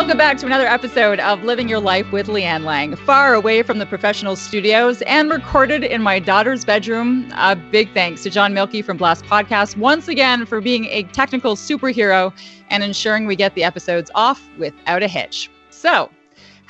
[0.00, 3.76] Welcome back to another episode of Living Your Life with Leanne Lang, far away from
[3.76, 7.30] the professional studios and recorded in my daughter's bedroom.
[7.36, 11.54] A big thanks to John Milky from Blast Podcast once again for being a technical
[11.54, 12.32] superhero
[12.70, 15.50] and ensuring we get the episodes off without a hitch.
[15.68, 16.08] So,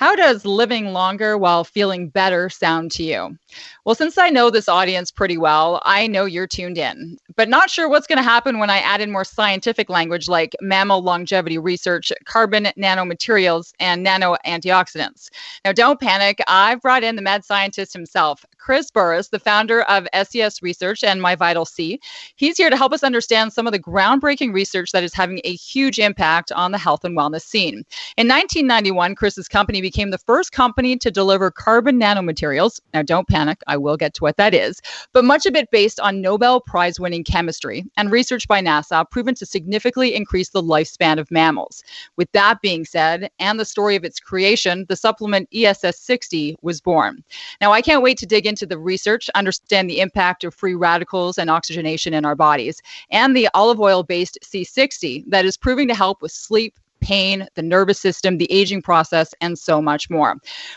[0.00, 3.36] how does living longer while feeling better sound to you?
[3.84, 7.68] Well, since I know this audience pretty well, I know you're tuned in, but not
[7.68, 11.59] sure what's going to happen when I add in more scientific language like mammal longevity
[11.59, 15.29] research, carbon nanomaterials, and nano antioxidants.
[15.66, 16.40] Now, don't panic.
[16.48, 21.23] I've brought in the mad scientist himself, Chris Burress, the founder of SES Research and
[21.23, 21.99] My Vital C.
[22.37, 25.55] He's here to help us understand some of the groundbreaking research that is having a
[25.55, 27.85] huge impact on the health and wellness scene.
[28.19, 32.81] In 1991, Chris's company became the first company to deliver carbon nanomaterials.
[32.93, 33.63] Now, don't panic.
[33.66, 34.83] I will get to what that is,
[35.15, 39.35] but much of it based on Nobel Prize winning chemistry and research by NASA proven
[39.37, 41.83] to significantly increase the lifespan of mammals.
[42.16, 46.83] With that being said, and the story of its creation, the supplement ESS 60 was
[46.83, 47.25] born.
[47.63, 51.38] Now, I can't wait to dig into the research, understand the impact of free radicals
[51.38, 55.95] and oxygenation in our bodies, and the olive oil based C60 that is proving to
[55.95, 60.37] help with sleep, pain, the nervous system, the aging process, and so much more.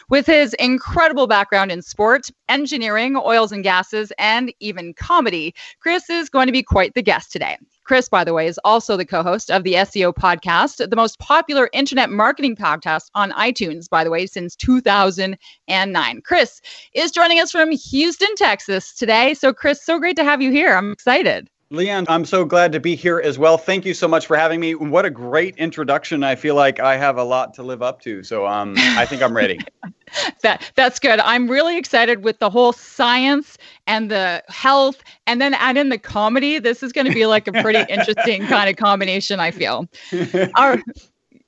[0.09, 6.29] With his incredible background in sport, engineering, oils and gases, and even comedy, Chris is
[6.29, 7.57] going to be quite the guest today.
[7.83, 11.19] Chris, by the way, is also the co host of the SEO podcast, the most
[11.19, 16.21] popular internet marketing podcast on iTunes, by the way, since 2009.
[16.21, 16.61] Chris
[16.93, 19.33] is joining us from Houston, Texas today.
[19.33, 20.75] So, Chris, so great to have you here.
[20.75, 21.49] I'm excited.
[21.73, 23.57] Leanne, I'm so glad to be here as well.
[23.57, 24.75] Thank you so much for having me.
[24.75, 26.23] What a great introduction.
[26.23, 28.21] I feel like I have a lot to live up to.
[28.21, 29.59] So um, I think I'm ready.
[30.43, 31.19] that that's good.
[31.19, 33.57] I'm really excited with the whole science
[33.87, 36.59] and the health and then add in the comedy.
[36.59, 39.87] This is going to be like a pretty interesting kind of combination, I feel.
[40.55, 40.77] Our,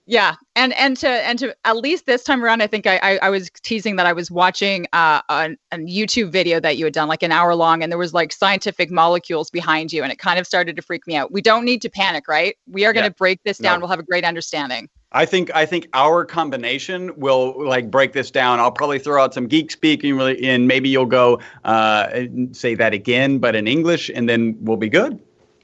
[0.08, 3.18] yeah, and and to and to at least this time around, I think I I,
[3.24, 6.94] I was teasing that I was watching uh, a, a YouTube video that you had
[6.94, 10.20] done like an hour long, and there was like scientific molecules behind you, and it
[10.20, 11.32] kind of started to freak me out.
[11.32, 12.56] We don't need to panic, right?
[12.68, 13.18] We are going to yeah.
[13.18, 13.80] break this down.
[13.80, 13.86] No.
[13.86, 14.90] We'll have a great understanding.
[15.12, 18.60] I think I think our combination will like break this down.
[18.60, 23.40] I'll probably throw out some geek speaking, and maybe you'll go uh, say that again,
[23.40, 25.20] but in English, and then we'll be good.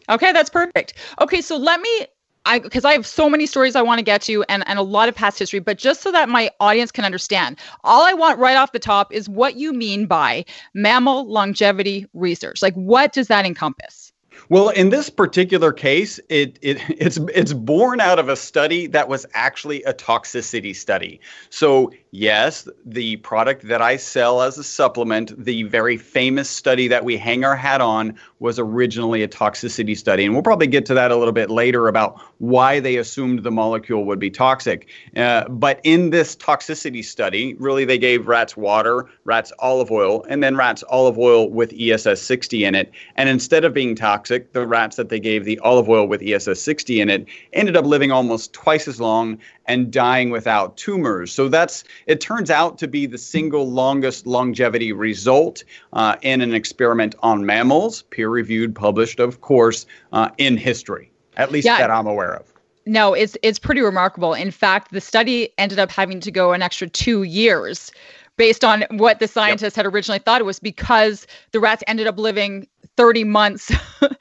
[0.09, 0.95] Okay, that's perfect.
[1.19, 2.07] Okay, so let me
[2.45, 4.83] I because I have so many stories I want to get to and, and a
[4.83, 8.39] lot of past history, but just so that my audience can understand, all I want
[8.39, 12.61] right off the top is what you mean by mammal longevity research.
[12.61, 14.10] Like what does that encompass?
[14.51, 19.07] Well, in this particular case, it, it it's it's born out of a study that
[19.07, 21.21] was actually a toxicity study.
[21.49, 27.05] So yes, the product that I sell as a supplement, the very famous study that
[27.05, 30.93] we hang our hat on, was originally a toxicity study, and we'll probably get to
[30.95, 34.89] that a little bit later about why they assumed the molecule would be toxic.
[35.15, 40.43] Uh, but in this toxicity study, really they gave rats water, rats olive oil, and
[40.43, 44.65] then rats olive oil with ESS 60 in it, and instead of being toxic the
[44.65, 48.11] rats that they gave the olive oil with ESS 60 in it ended up living
[48.11, 51.31] almost twice as long and dying without tumors.
[51.31, 55.63] So that's it turns out to be the single longest longevity result
[55.93, 61.51] uh, in an experiment on mammals, peer reviewed, published, of course, uh, in history, at
[61.51, 61.77] least yeah.
[61.77, 62.51] that I'm aware of.
[62.85, 64.33] No, it's it's pretty remarkable.
[64.33, 67.91] In fact, the study ended up having to go an extra two years
[68.37, 69.85] based on what the scientists yep.
[69.85, 73.71] had originally thought it was because the rats ended up living 30 months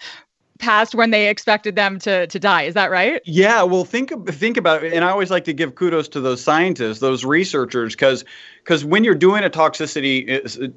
[0.61, 2.63] past when they expected them to to die.
[2.63, 3.21] Is that right?
[3.25, 3.63] Yeah.
[3.63, 7.01] Well, think think about it, and I always like to give kudos to those scientists,
[7.01, 8.25] those researchers, because
[8.63, 10.29] because when you're doing a toxicity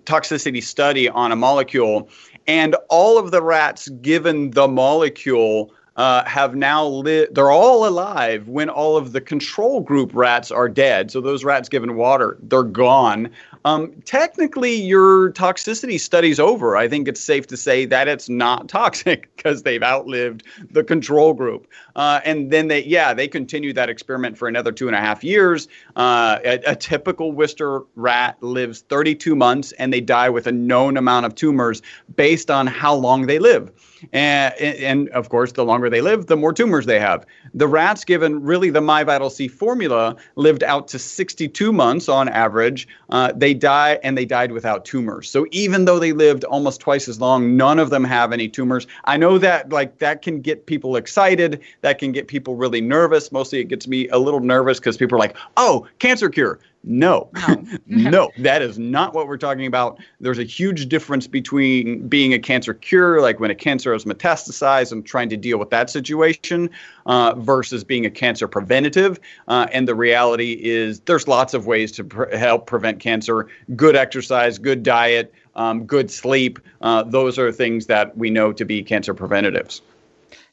[0.05, 2.09] toxicity study on a molecule,
[2.47, 8.47] and all of the rats given the molecule uh, have now lived, they're all alive
[8.47, 11.11] when all of the control group rats are dead.
[11.11, 13.29] So those rats given water, they're gone.
[13.65, 16.75] Um, technically your toxicity study's over.
[16.75, 21.33] I think it's safe to say that it's not toxic because they've outlived the control
[21.33, 21.67] group.
[21.95, 25.23] Uh, and then they, yeah, they continue that experiment for another two and a half
[25.23, 25.67] years.
[25.95, 30.97] Uh, a, a, typical Wistar rat lives 32 months and they die with a known
[30.97, 31.81] amount of tumors
[32.15, 33.71] based on how long they live.
[34.11, 37.25] And, and of course, the longer they live, the more tumors they have.
[37.53, 42.87] The rats, given really the MyVitalC formula, lived out to 62 months on average.
[43.09, 45.29] Uh, they die and they died without tumors.
[45.29, 48.87] So even though they lived almost twice as long, none of them have any tumors.
[49.05, 51.61] I know that like that can get people excited.
[51.81, 53.31] That can get people really nervous.
[53.31, 57.29] Mostly, it gets me a little nervous because people are like, "Oh, cancer cure." No,
[57.47, 57.65] no.
[57.87, 59.99] no, that is not what we're talking about.
[60.19, 64.91] There's a huge difference between being a cancer cure, like when a cancer has metastasized
[64.91, 66.69] and trying to deal with that situation,
[67.05, 69.17] uh, versus being a cancer preventative.
[69.47, 73.47] Uh, and the reality is, there's lots of ways to pre- help prevent cancer
[73.77, 76.59] good exercise, good diet, um, good sleep.
[76.81, 79.81] Uh, those are things that we know to be cancer preventatives.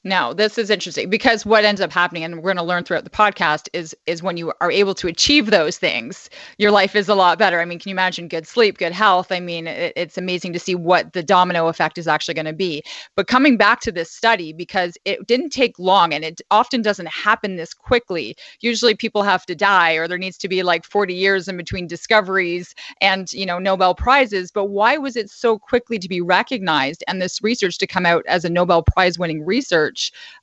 [0.02, 3.04] Now, this is interesting because what ends up happening, and we're going to learn throughout
[3.04, 7.10] the podcast, is is when you are able to achieve those things, your life is
[7.10, 7.60] a lot better.
[7.60, 9.30] I mean, can you imagine good sleep, good health?
[9.30, 12.54] I mean, it, it's amazing to see what the domino effect is actually going to
[12.54, 12.82] be.
[13.14, 17.08] But coming back to this study, because it didn't take long, and it often doesn't
[17.08, 18.34] happen this quickly.
[18.62, 21.86] Usually, people have to die, or there needs to be like 40 years in between
[21.86, 24.50] discoveries and you know Nobel prizes.
[24.50, 28.24] But why was it so quickly to be recognized and this research to come out
[28.26, 29.89] as a Nobel Prize winning research?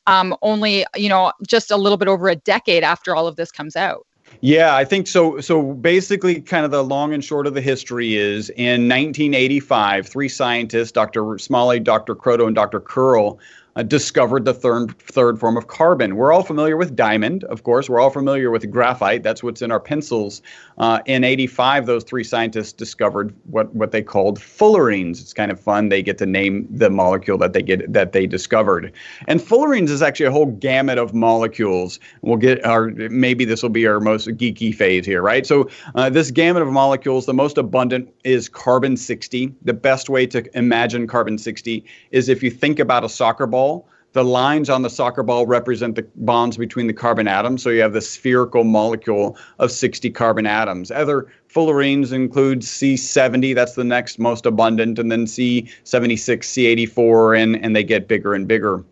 [0.07, 3.51] Um, only you know just a little bit over a decade after all of this
[3.51, 4.05] comes out
[4.41, 5.39] yeah, I think so.
[5.39, 10.29] So basically, kind of the long and short of the history is in 1985, three
[10.29, 11.37] scientists, Dr.
[11.39, 12.15] Smalley, Dr.
[12.15, 12.79] Kroto, and Dr.
[12.79, 13.39] Curl,
[13.77, 16.15] uh, discovered the third third form of carbon.
[16.15, 17.87] We're all familiar with diamond, of course.
[17.87, 19.21] We're all familiar with graphite.
[19.21, 20.41] That's what's in our pencils.
[20.79, 25.21] Uh, in '85, those three scientists discovered what what they called fullerenes.
[25.21, 25.89] It's kind of fun.
[25.89, 28.91] They get to name the molecule that they get that they discovered.
[29.27, 31.99] And fullerenes is actually a whole gamut of molecules.
[32.23, 35.45] We'll get our maybe this will be our most geeky phase here, right?
[35.45, 39.53] So uh, this gamut of molecules, the most abundant is carbon 60.
[39.61, 43.66] The best way to imagine carbon 60 is if you think about a soccer ball
[43.67, 43.87] ball.
[44.13, 47.61] The lines on the soccer ball represent the bonds between the carbon atoms.
[47.61, 50.89] So you have the spherical molecule of 60 carbon atoms.
[50.89, 57.75] Other fullerenes include C70, that's the next most abundant, and then C76, C84, and, and
[57.75, 58.83] they get bigger and bigger.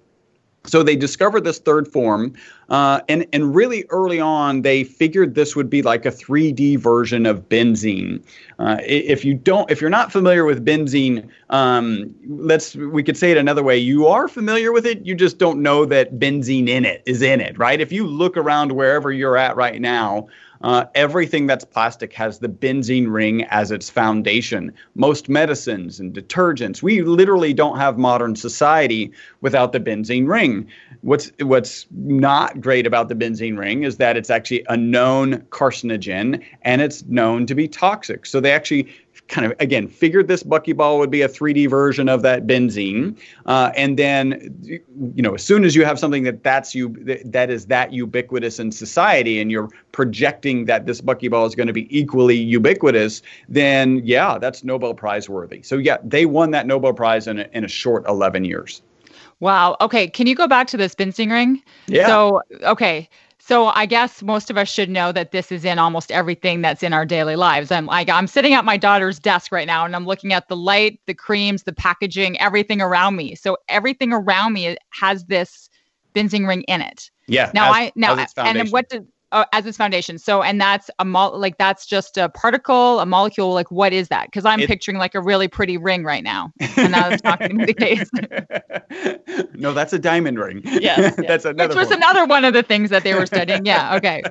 [0.66, 2.34] So they discovered this third form,
[2.70, 7.26] uh, and and really early on they figured this would be like a 3D version
[7.26, 8.24] of benzene.
[8.58, 13.32] Uh, if you don't, if you're not familiar with benzene, um, let's we could say
[13.32, 13.78] it another way.
[13.78, 17.42] You are familiar with it, you just don't know that benzene in it is in
[17.42, 17.80] it, right?
[17.80, 20.28] If you look around wherever you're at right now,
[20.62, 24.74] uh, everything that's plastic has the benzene ring as its foundation.
[24.96, 29.12] Most medicines and detergents, we literally don't have modern society
[29.42, 30.68] without the benzene ring.
[31.02, 36.44] What's what's not great about the benzene ring is that it's actually a known carcinogen
[36.64, 38.26] and it's known to be toxic.
[38.26, 38.88] So they actually
[39.28, 43.72] kind of again figured this buckyball would be a 3D version of that benzene, uh,
[43.76, 44.56] and then
[45.16, 46.90] you know as soon as you have something that that's you
[47.26, 51.74] that is that ubiquitous in society, and you're projecting that this buckyball is going to
[51.74, 55.62] be equally ubiquitous, then yeah, that's Nobel Prize worthy.
[55.64, 58.82] So yeah, they won that Nobel Prize in a, in a short 11 years.
[59.40, 59.76] Wow.
[59.82, 60.08] Okay.
[60.08, 61.62] Can you go back to this benzene ring?
[61.88, 62.08] Yeah.
[62.08, 63.10] So okay.
[63.48, 66.82] So I guess most of us should know that this is in almost everything that's
[66.82, 67.72] in our daily lives.
[67.72, 70.56] I'm like I'm sitting at my daughter's desk right now and I'm looking at the
[70.56, 73.36] light, the creams, the packaging, everything around me.
[73.36, 75.70] So everything around me has this
[76.16, 77.12] benzene ring in it.
[77.28, 77.52] Yeah.
[77.54, 80.18] Now as, I now and what did uh, as its foundation.
[80.18, 83.54] So, and that's a mo- like that's just a particle, a molecule.
[83.54, 84.28] Like, what is that?
[84.28, 87.60] Because I'm it, picturing like a really pretty ring right now, and that's not going
[87.60, 88.10] to be the case.
[89.54, 90.62] no, that's a diamond ring.
[90.64, 91.68] Yes, that's another.
[91.68, 91.98] Which was one.
[91.98, 93.66] another one of the things that they were studying.
[93.66, 94.00] Yeah.
[94.06, 94.24] Okay.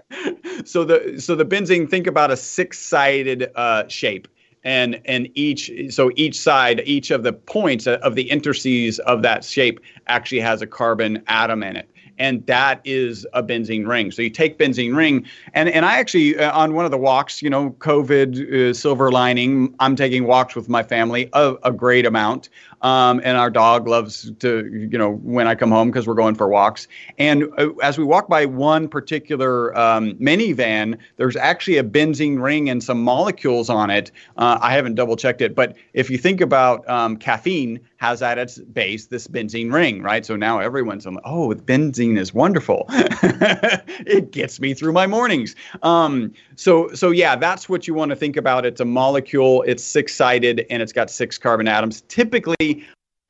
[0.65, 1.89] so the so the benzene.
[1.89, 4.29] Think about a six-sided uh, shape
[4.65, 9.45] and and each so each side each of the points of the interstices of that
[9.45, 14.11] shape actually has a carbon atom in it and that is a benzene ring.
[14.11, 17.43] So you take benzene ring, and and I actually uh, on one of the walks,
[17.43, 22.07] you know, COVID uh, silver lining, I'm taking walks with my family a, a great
[22.07, 22.49] amount.
[22.85, 26.35] Um, and our dog loves to, you know, when I come home because we're going
[26.35, 26.87] for walks.
[27.19, 32.69] And uh, as we walk by one particular um, minivan, there's actually a benzene ring
[32.69, 34.13] and some molecules on it.
[34.37, 38.37] Uh, I haven't double checked it, but if you think about um, caffeine, has at
[38.37, 40.27] its base this benzene ring, right?
[40.27, 42.85] So now everyone's like, oh, benzene is wonderful.
[42.91, 45.57] it gets me through my mornings.
[45.83, 48.67] Um, so, so yeah, that's what you want to think about.
[48.67, 49.63] It's a molecule.
[49.63, 52.03] It's six-sided and it's got six carbon atoms.
[52.03, 52.74] Typically,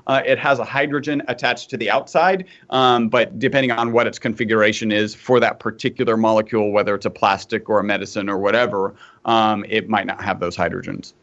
[0.07, 4.19] uh, it has a hydrogen attached to the outside, um, but depending on what its
[4.19, 8.95] configuration is for that particular molecule, whether it's a plastic or a medicine or whatever,
[9.25, 11.15] um, it might not have those hydrogens.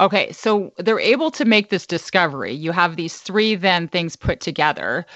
[0.00, 2.52] Okay, so they're able to make this discovery.
[2.52, 5.06] You have these three then things put together.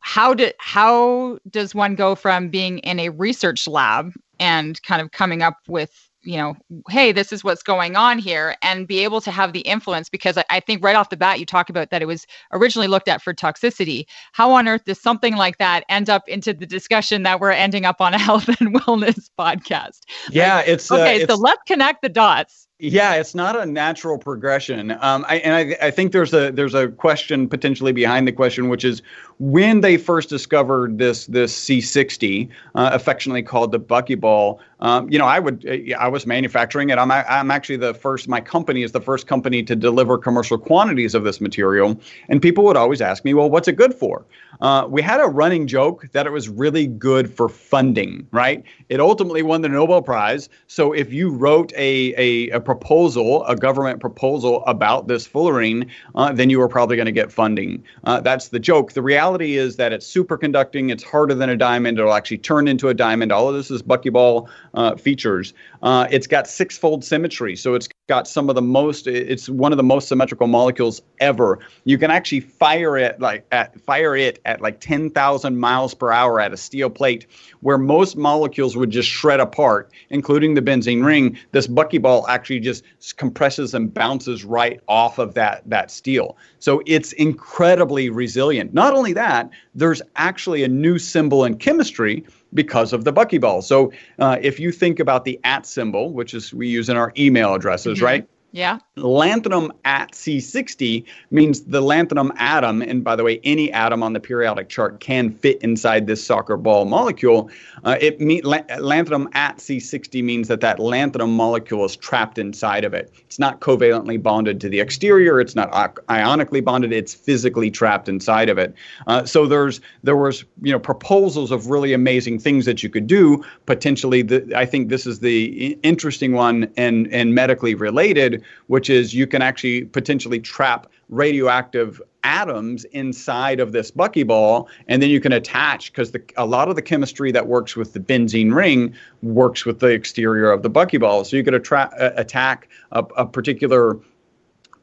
[0.00, 5.10] How did how does one go from being in a research lab and kind of
[5.10, 6.56] coming up with you know,
[6.88, 10.36] hey, this is what's going on here, and be able to have the influence because
[10.36, 13.08] I, I, think right off the bat you talk about that it was originally looked
[13.08, 14.06] at for toxicity.
[14.32, 17.84] How on earth does something like that end up into the discussion that we're ending
[17.84, 20.00] up on a health and wellness podcast?
[20.30, 21.22] Yeah, like, it's okay.
[21.22, 22.66] Uh, so let's connect the dots.
[22.80, 26.74] Yeah, it's not a natural progression, um, I, and I, I, think there's a there's
[26.74, 29.00] a question potentially behind the question, which is
[29.38, 34.58] when they first discovered this this C60, uh, affectionately called the buckyball.
[34.80, 35.64] Um, you know, I would
[35.96, 36.98] I was manufacturing it.
[36.98, 38.26] I'm I'm actually the first.
[38.26, 41.96] My company is the first company to deliver commercial quantities of this material,
[42.28, 44.26] and people would always ask me, well, what's it good for?
[44.64, 48.64] Uh, we had a running joke that it was really good for funding, right?
[48.88, 50.48] It ultimately won the Nobel Prize.
[50.68, 56.32] So if you wrote a, a, a proposal, a government proposal about this fullerene, uh,
[56.32, 57.84] then you were probably going to get funding.
[58.04, 58.94] Uh, that's the joke.
[58.94, 62.88] The reality is that it's superconducting, it's harder than a diamond, it'll actually turn into
[62.88, 63.32] a diamond.
[63.32, 65.52] All of this is buckyball uh, features.
[65.82, 69.78] Uh, it's got six-fold symmetry, so it's got some of the most it's one of
[69.78, 74.53] the most symmetrical molecules ever you can actually fire it like at fire it at
[74.60, 77.26] like 10,000 miles per hour at a steel plate
[77.60, 82.84] where most molecules would just shred apart including the benzene ring this buckyball actually just
[83.16, 89.12] compresses and bounces right off of that that steel so it's incredibly resilient not only
[89.12, 93.62] that there's actually a new symbol in chemistry because of the buckyball.
[93.62, 97.12] So uh, if you think about the at symbol, which is we use in our
[97.18, 98.04] email addresses, mm-hmm.
[98.04, 98.28] right?
[98.54, 98.78] Yeah.
[98.96, 104.20] Lanthanum at C60 means the lanthanum atom, and by the way, any atom on the
[104.20, 107.50] periodic chart can fit inside this soccer ball molecule.
[107.82, 112.84] Uh, it mean, la- lanthanum at C60 means that that lanthanum molecule is trapped inside
[112.84, 113.12] of it.
[113.26, 115.40] It's not covalently bonded to the exterior.
[115.40, 116.92] It's not ionically bonded.
[116.92, 118.72] It's physically trapped inside of it.
[119.08, 123.08] Uh, so there's there was you know proposals of really amazing things that you could
[123.08, 123.44] do.
[123.66, 129.14] Potentially, the, I think this is the interesting one and and medically related which is
[129.14, 135.32] you can actually potentially trap radioactive atoms inside of this buckyball, and then you can
[135.32, 139.80] attach because a lot of the chemistry that works with the benzene ring works with
[139.80, 141.24] the exterior of the buckyball.
[141.26, 143.98] So you could attra- uh, attack a, a particular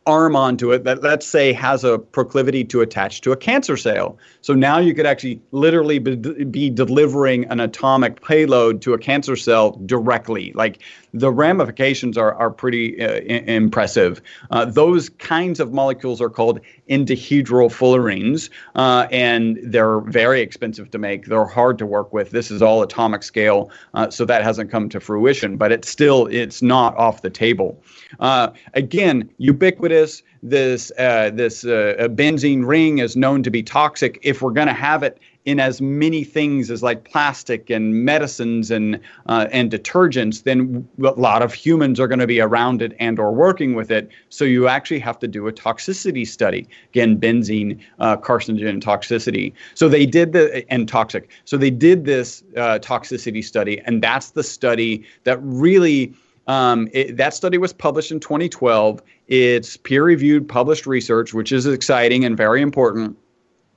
[0.08, 4.18] arm onto it that let's say has a proclivity to attach to a cancer cell.
[4.42, 9.36] So now you could actually literally be, be, delivering an atomic payload to a cancer
[9.36, 10.54] cell directly.
[10.54, 10.80] Like
[11.14, 14.22] the ramifications are, are pretty uh, I- impressive.
[14.50, 20.98] Uh, those kinds of molecules are called endohedral fullerenes, uh, and they're very expensive to
[20.98, 21.26] make.
[21.26, 22.32] They're hard to work with.
[22.32, 26.28] This is all atomic scale, uh, so that hasn't come to fruition, but it's still
[26.28, 27.82] it's not off the table.
[28.20, 30.24] Uh, again, ubiquitous.
[30.44, 34.18] This uh, this uh, benzene ring is known to be toxic.
[34.24, 38.70] If we're going to have it in as many things as like plastic and medicines
[38.70, 42.96] and uh, and detergents, then a lot of humans are going to be around it
[43.00, 44.10] and or working with it.
[44.30, 46.68] So you actually have to do a toxicity study.
[46.90, 49.54] Again, benzene, uh, carcinogen toxicity.
[49.74, 51.30] So they did the and toxic.
[51.46, 56.14] So they did this uh, toxicity study, and that's the study that really
[56.48, 59.02] um, it, that study was published in 2012.
[59.28, 63.18] It's peer reviewed, published research, which is exciting and very important.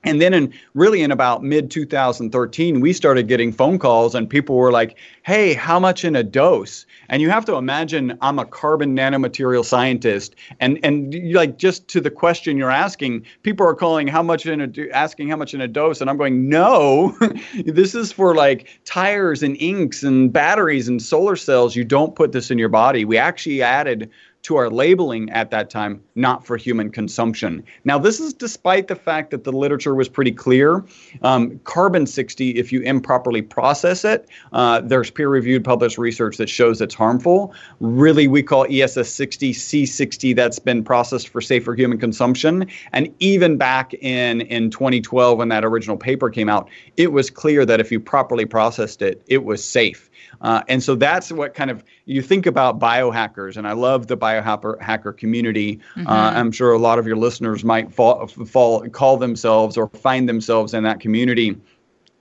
[0.05, 4.57] And then, in really in about mid 2013, we started getting phone calls, and people
[4.57, 8.45] were like, "Hey, how much in a dose?" And you have to imagine I'm a
[8.45, 14.07] carbon nanomaterial scientist, and and like just to the question you're asking, people are calling
[14.07, 17.17] how much in a asking how much in a dose, and I'm going, "No,
[17.65, 21.75] this is for like tires and inks and batteries and solar cells.
[21.75, 23.05] You don't put this in your body.
[23.05, 24.11] We actually added
[24.45, 27.65] to our labeling at that time, not for human consumption.
[27.85, 30.85] Now, this is despite the fact that the literature was pretty clear.
[31.23, 36.51] Um, carbon 60, if you improperly process it, uh, there's peer reviewed published research that
[36.51, 37.55] shows it's harmful.
[37.81, 42.69] Really, we call ESS 60 C60 that's been processed for safer human consumption.
[42.93, 47.65] And even back in, in 2012, when that original paper came out, it was clear
[47.65, 50.11] that if you properly processed it, it was safe.
[50.45, 54.17] Uh, and so that's what kind of you think about biohackers, and I love the
[54.17, 55.81] biohacker hacker community.
[55.97, 56.09] Uh, mm-hmm.
[56.09, 60.29] Uh, I'm sure a lot of your listeners might fall, fall call themselves or find
[60.29, 61.57] themselves in that community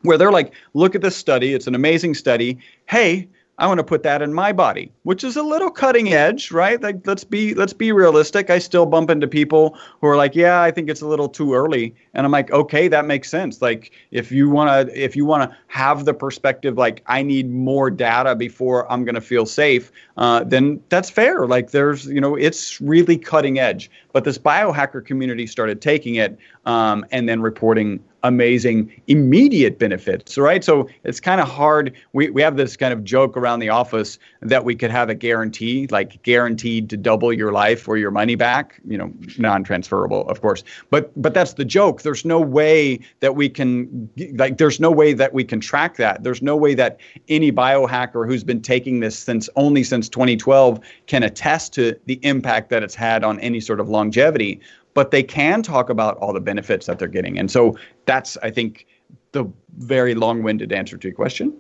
[0.04, 2.60] where they're like, look at this study, it's an amazing study.
[2.86, 3.28] Hey,
[3.64, 6.82] I want to put that in my body, which is a little cutting edge, right?
[6.82, 8.50] Like let's be let's be realistic.
[8.50, 11.54] I still bump into people who are like, "Yeah, I think it's a little too
[11.54, 15.24] early." And I'm like, "Okay, that makes sense." Like if you want to if you
[15.24, 19.46] want to have the perspective like I need more data before I'm going to feel
[19.46, 21.48] safe, uh, then that's fair.
[21.48, 23.90] Like there's, you know, it's really cutting edge.
[24.12, 30.64] But this biohacker community started taking it um, and then reporting amazing immediate benefits, right?
[30.64, 31.94] So it's kind of hard.
[32.14, 35.16] We, we have this kind of joke around the office that we could have a
[35.16, 40.42] guarantee, like guaranteed to double your life or your money back, you know, non-transferable, of
[40.42, 40.64] course.
[40.90, 42.02] But but that's the joke.
[42.02, 46.24] There's no way that we can like there's no way that we can track that.
[46.24, 51.24] There's no way that any biohacker who's been taking this since only since 2012 can
[51.24, 54.62] attest to the impact that it's had on any sort of longevity
[54.94, 57.38] but they can talk about all the benefits that they're getting.
[57.38, 58.86] And so that's, I think,
[59.32, 59.46] the
[59.78, 61.54] very long-winded answer to your question.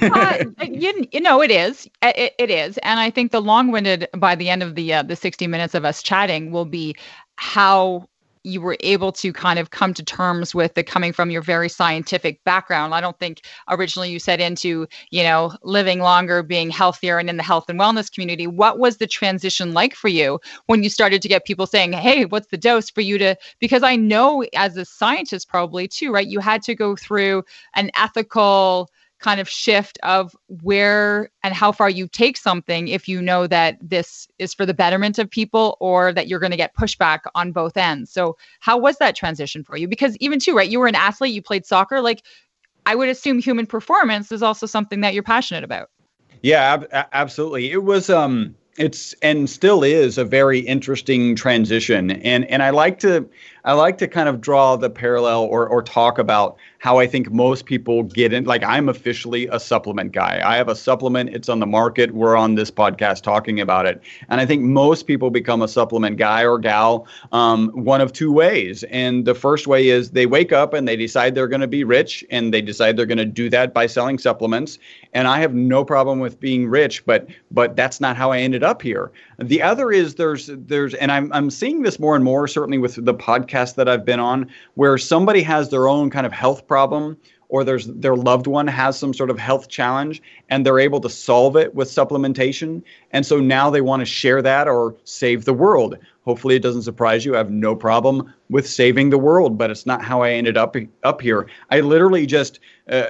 [0.00, 4.34] uh, you, you know it is it, it is and i think the long-winded by
[4.34, 6.96] the end of the uh, the 60 minutes of us chatting will be
[7.36, 8.08] how
[8.46, 11.68] you were able to kind of come to terms with the coming from your very
[11.68, 12.94] scientific background.
[12.94, 17.36] I don't think originally you said into, you know, living longer, being healthier and in
[17.38, 18.46] the health and wellness community.
[18.46, 22.24] What was the transition like for you when you started to get people saying, "Hey,
[22.24, 26.26] what's the dose for you to because I know as a scientist probably too, right?
[26.26, 27.42] You had to go through
[27.74, 33.22] an ethical kind of shift of where and how far you take something if you
[33.22, 36.76] know that this is for the betterment of people or that you're going to get
[36.76, 38.12] pushback on both ends.
[38.12, 39.88] So, how was that transition for you?
[39.88, 42.22] Because even too, right, you were an athlete, you played soccer, like
[42.84, 45.88] I would assume human performance is also something that you're passionate about.
[46.42, 47.72] Yeah, ab- absolutely.
[47.72, 52.98] It was um it's and still is a very interesting transition and and I like
[53.00, 53.28] to
[53.66, 57.32] I like to kind of draw the parallel or or talk about how I think
[57.32, 58.44] most people get in.
[58.44, 60.40] Like I'm officially a supplement guy.
[60.44, 61.30] I have a supplement.
[61.30, 62.14] It's on the market.
[62.14, 64.00] We're on this podcast talking about it.
[64.28, 68.30] And I think most people become a supplement guy or gal um, one of two
[68.30, 68.84] ways.
[68.84, 71.82] And the first way is they wake up and they decide they're going to be
[71.82, 74.78] rich and they decide they're going to do that by selling supplements.
[75.12, 78.62] And I have no problem with being rich, but but that's not how I ended
[78.62, 79.10] up here.
[79.38, 83.04] The other is there's there's and I'm I'm seeing this more and more certainly with
[83.04, 87.18] the podcast that I've been on where somebody has their own kind of health problem
[87.48, 91.10] or there's their loved one has some sort of health challenge and they're able to
[91.10, 92.82] solve it with supplementation.
[93.12, 96.82] And so now they want to share that or save the world hopefully it doesn't
[96.82, 100.30] surprise you i have no problem with saving the world but it's not how i
[100.30, 103.06] ended up up here i literally just uh,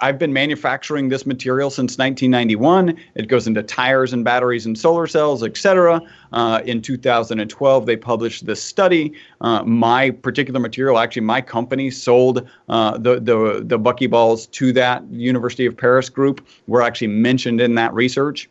[0.00, 2.98] I've been manufacturing this material since 1991.
[3.14, 6.00] It goes into tires and batteries and solar cells, etc.
[6.32, 9.12] Uh, in 2012, they published this study.
[9.40, 15.04] Uh, my particular material, actually, my company sold uh, the the the buckyballs to that
[15.10, 16.46] University of Paris group.
[16.66, 18.48] Were actually mentioned in that research.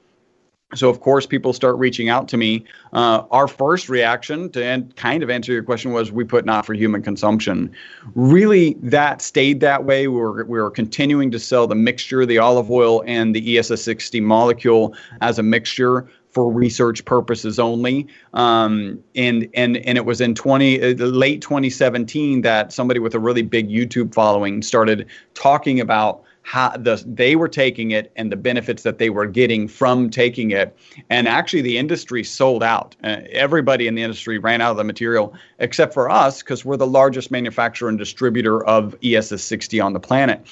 [0.76, 2.64] So of course, people start reaching out to me.
[2.94, 6.64] Uh, our first reaction to and kind of answer your question was we put not
[6.64, 7.72] for human consumption.
[8.14, 10.08] Really, that stayed that way.
[10.08, 14.22] We were we were continuing to sell the mixture, the olive oil, and the ESS60
[14.22, 18.06] molecule as a mixture for research purposes only.
[18.36, 23.20] Um, and and and it was in 20 uh, late 2017 that somebody with a
[23.20, 28.36] really big YouTube following started talking about how the, they were taking it and the
[28.36, 30.76] benefits that they were getting from taking it.
[31.08, 32.96] And actually, the industry sold out.
[33.04, 36.76] Uh, everybody in the industry ran out of the material except for us because we're
[36.76, 40.44] the largest manufacturer and distributor of ESS 60 on the planet.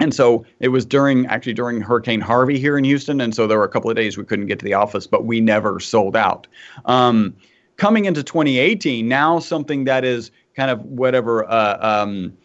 [0.00, 3.20] And so it was during actually during Hurricane Harvey here in Houston.
[3.20, 5.26] And so there were a couple of days we couldn't get to the office, but
[5.26, 6.48] we never sold out.
[6.86, 7.36] Um,
[7.76, 11.48] coming into 2018, now something that is kind of whatever.
[11.48, 12.36] Uh, um,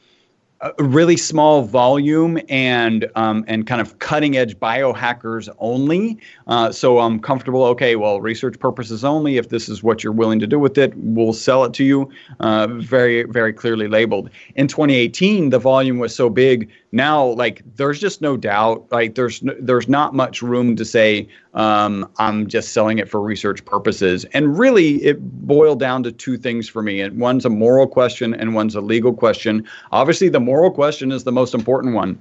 [0.62, 6.17] a really small volume and um, and kind of cutting edge biohackers only.
[6.48, 7.63] Uh, so I'm comfortable.
[7.65, 9.38] Okay, well, research purposes only.
[9.38, 12.10] If this is what you're willing to do with it, we'll sell it to you.
[12.41, 14.30] Uh, very very clearly labeled.
[14.56, 19.43] In 2018, the volume was so big now like there's just no doubt like there's
[19.43, 24.25] no, there's not much room to say um, i'm just selling it for research purposes.
[24.34, 27.02] And really it boiled down to two things for me.
[27.02, 29.67] And one's a moral question and one's a legal question.
[29.91, 32.17] Obviously the moral question is the most important one.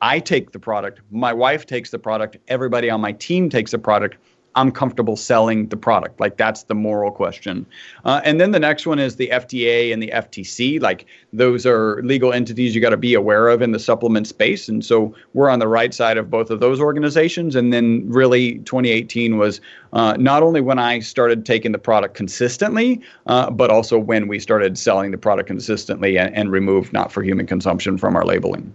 [0.00, 3.78] I take the product my wife takes the product everybody on my team takes the
[3.78, 4.16] product
[4.58, 6.18] I'm comfortable selling the product.
[6.18, 7.64] Like that's the moral question.
[8.04, 10.82] Uh, and then the next one is the FDA and the FTC.
[10.82, 14.68] Like those are legal entities you got to be aware of in the supplement space.
[14.68, 17.54] And so we're on the right side of both of those organizations.
[17.54, 19.60] And then really 2018 was
[19.92, 24.40] uh, not only when I started taking the product consistently, uh, but also when we
[24.40, 28.74] started selling the product consistently and, and removed not for human consumption from our labeling.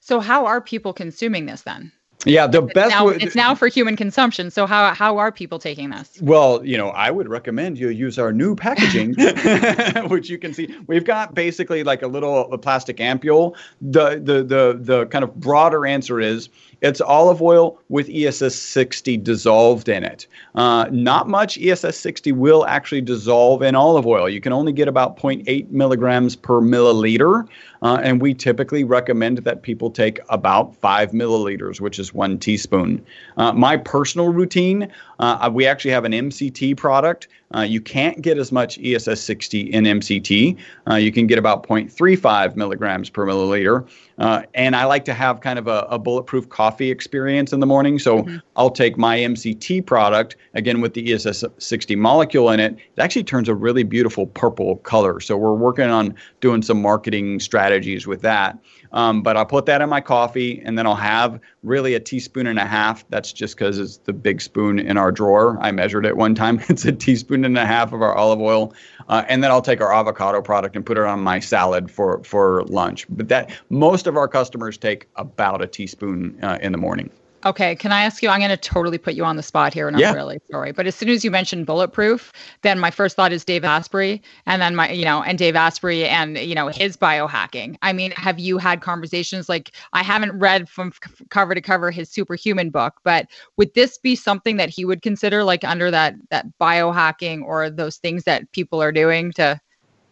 [0.00, 1.90] So how are people consuming this then?
[2.24, 2.90] Yeah, the it's best.
[2.90, 4.50] Now, it's now for human consumption.
[4.50, 6.18] So how how are people taking this?
[6.20, 9.14] Well, you know, I would recommend you use our new packaging,
[10.08, 10.74] which you can see.
[10.86, 13.56] We've got basically like a little a plastic ampule.
[13.80, 16.48] The the the the kind of broader answer is
[16.82, 20.26] it's olive oil with ESS 60 dissolved in it.
[20.56, 24.28] Uh, not much ESS 60 will actually dissolve in olive oil.
[24.28, 27.48] You can only get about 0.8 milligrams per milliliter.
[27.82, 33.04] Uh, and we typically recommend that people take about five milliliters, which is one teaspoon.
[33.36, 37.28] Uh, my personal routine, uh, we actually have an MCT product.
[37.54, 40.56] Uh, you can't get as much ESS 60 in MCT.
[40.88, 43.86] Uh, you can get about 0.35 milligrams per milliliter.
[44.18, 47.66] Uh, and I like to have kind of a, a, bulletproof coffee experience in the
[47.66, 47.98] morning.
[47.98, 48.36] So mm-hmm.
[48.56, 52.74] I'll take my MCT product, again with the ESS 60 molecule in it.
[52.74, 55.20] It actually turns a really beautiful purple color.
[55.20, 58.58] So we're working on doing some marketing strategies with that.
[58.92, 62.46] Um, but I'll put that in my coffee and then I'll have really a teaspoon
[62.46, 63.08] and a half.
[63.08, 65.58] That's just because it's the big spoon in our drawer.
[65.60, 66.60] I measured it one time.
[66.72, 68.72] It's a teaspoon and a half of our olive oil.
[69.08, 72.22] Uh, and then I'll take our avocado product and put it on my salad for,
[72.24, 73.06] for lunch.
[73.10, 77.10] But that most of our customers take about a teaspoon uh, in the morning.
[77.44, 78.28] Okay, can I ask you?
[78.28, 80.70] I'm going to totally put you on the spot here, and I'm really sorry.
[80.70, 84.62] But as soon as you mentioned bulletproof, then my first thought is Dave Asprey, and
[84.62, 87.76] then my, you know, and Dave Asprey, and you know his biohacking.
[87.82, 90.92] I mean, have you had conversations like I haven't read from
[91.30, 93.26] cover to cover his Superhuman book, but
[93.56, 97.96] would this be something that he would consider like under that that biohacking or those
[97.96, 99.60] things that people are doing to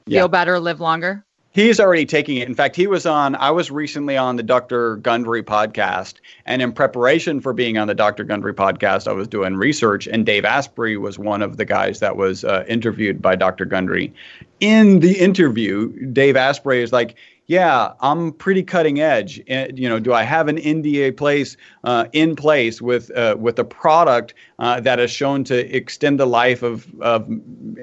[0.09, 1.25] feel better, live longer?
[1.53, 2.47] He's already taking it.
[2.47, 4.97] In fact, he was on, I was recently on the Dr.
[4.97, 6.15] Gundry podcast.
[6.47, 8.23] And in preparation for being on the Dr.
[8.23, 12.17] Gundry podcast, I was doing research, and Dave Asprey was one of the guys that
[12.17, 13.65] was uh, interviewed by Dr.
[13.65, 14.13] Gundry.
[14.61, 17.17] In the interview, Dave Asprey is like,
[17.51, 19.43] yeah, I'm pretty cutting edge.
[19.49, 23.59] And, you know, do I have an NDA place uh, in place with uh, with
[23.59, 27.29] a product uh, that is shown to extend the life of, of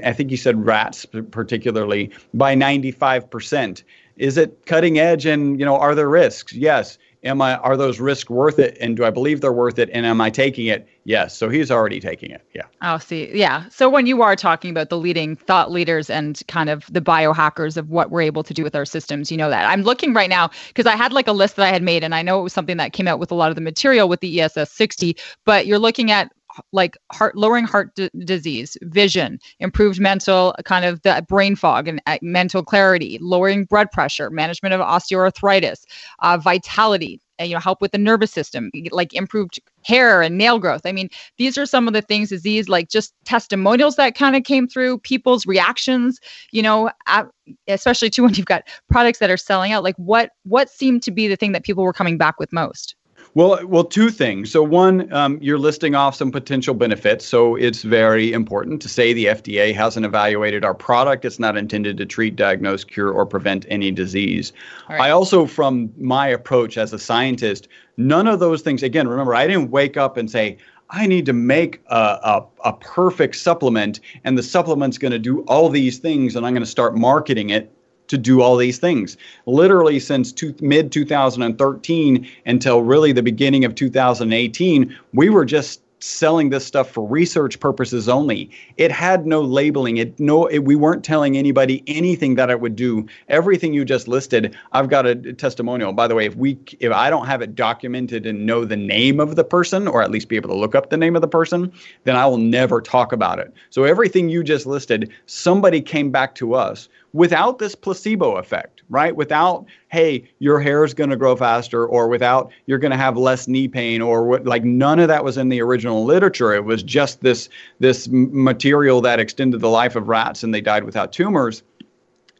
[0.05, 3.83] I think you said rats particularly by 95 percent?
[4.15, 5.25] Is it cutting edge?
[5.25, 6.53] And you know, are there risks?
[6.53, 9.89] Yes am I are those risks worth it and do I believe they're worth it
[9.93, 10.87] and am I taking it?
[11.03, 11.37] Yes.
[11.37, 12.41] So he's already taking it.
[12.53, 12.63] Yeah.
[12.81, 13.31] Oh, see.
[13.33, 13.67] Yeah.
[13.69, 17.77] So when you are talking about the leading thought leaders and kind of the biohackers
[17.77, 19.65] of what we're able to do with our systems, you know that.
[19.65, 22.13] I'm looking right now because I had like a list that I had made and
[22.13, 24.19] I know it was something that came out with a lot of the material with
[24.19, 26.31] the ESS 60, but you're looking at
[26.71, 32.01] like heart lowering heart d- disease vision improved mental kind of the brain fog and
[32.07, 35.83] uh, mental clarity lowering blood pressure management of osteoarthritis
[36.19, 40.59] uh, vitality uh, you know help with the nervous system like improved hair and nail
[40.59, 40.81] growth.
[40.85, 44.35] I mean these are some of the things is these like just testimonials that kind
[44.35, 46.19] of came through people's reactions
[46.51, 47.27] you know at,
[47.67, 51.11] especially too when you've got products that are selling out like what what seemed to
[51.11, 52.95] be the thing that people were coming back with most
[53.37, 54.49] well, well, two things.
[54.51, 57.23] So one, um, you're listing off some potential benefits.
[57.23, 61.23] So it's very important to say the FDA hasn't evaluated our product.
[61.23, 64.53] It's not intended to treat, diagnose, cure, or prevent any disease.
[64.89, 65.01] Right.
[65.01, 68.81] I also, from my approach as a scientist, none of those things.
[68.81, 70.57] Again, remember, I didn't wake up and say.
[70.89, 75.41] I need to make a, a, a perfect supplement, and the supplement's going to do
[75.41, 77.76] all these things, and I'm going to start marketing it
[78.07, 79.17] to do all these things.
[79.45, 86.65] Literally since mid 2013 until really the beginning of 2018, we were just selling this
[86.65, 88.49] stuff for research purposes only.
[88.77, 89.97] It had no labeling.
[89.97, 93.07] It no it, we weren't telling anybody anything that it would do.
[93.29, 95.93] Everything you just listed, I've got a testimonial.
[95.93, 99.19] By the way, if we if I don't have it documented and know the name
[99.19, 101.27] of the person or at least be able to look up the name of the
[101.27, 101.71] person,
[102.03, 103.53] then I will never talk about it.
[103.69, 109.15] So everything you just listed, somebody came back to us without this placebo effect, right?
[109.15, 113.17] Without, hey, your hair is going to grow faster, or without you're going to have
[113.17, 116.53] less knee pain, or what, like none of that was in the original literature.
[116.53, 120.83] It was just this this material that extended the life of rats and they died
[120.83, 121.63] without tumors.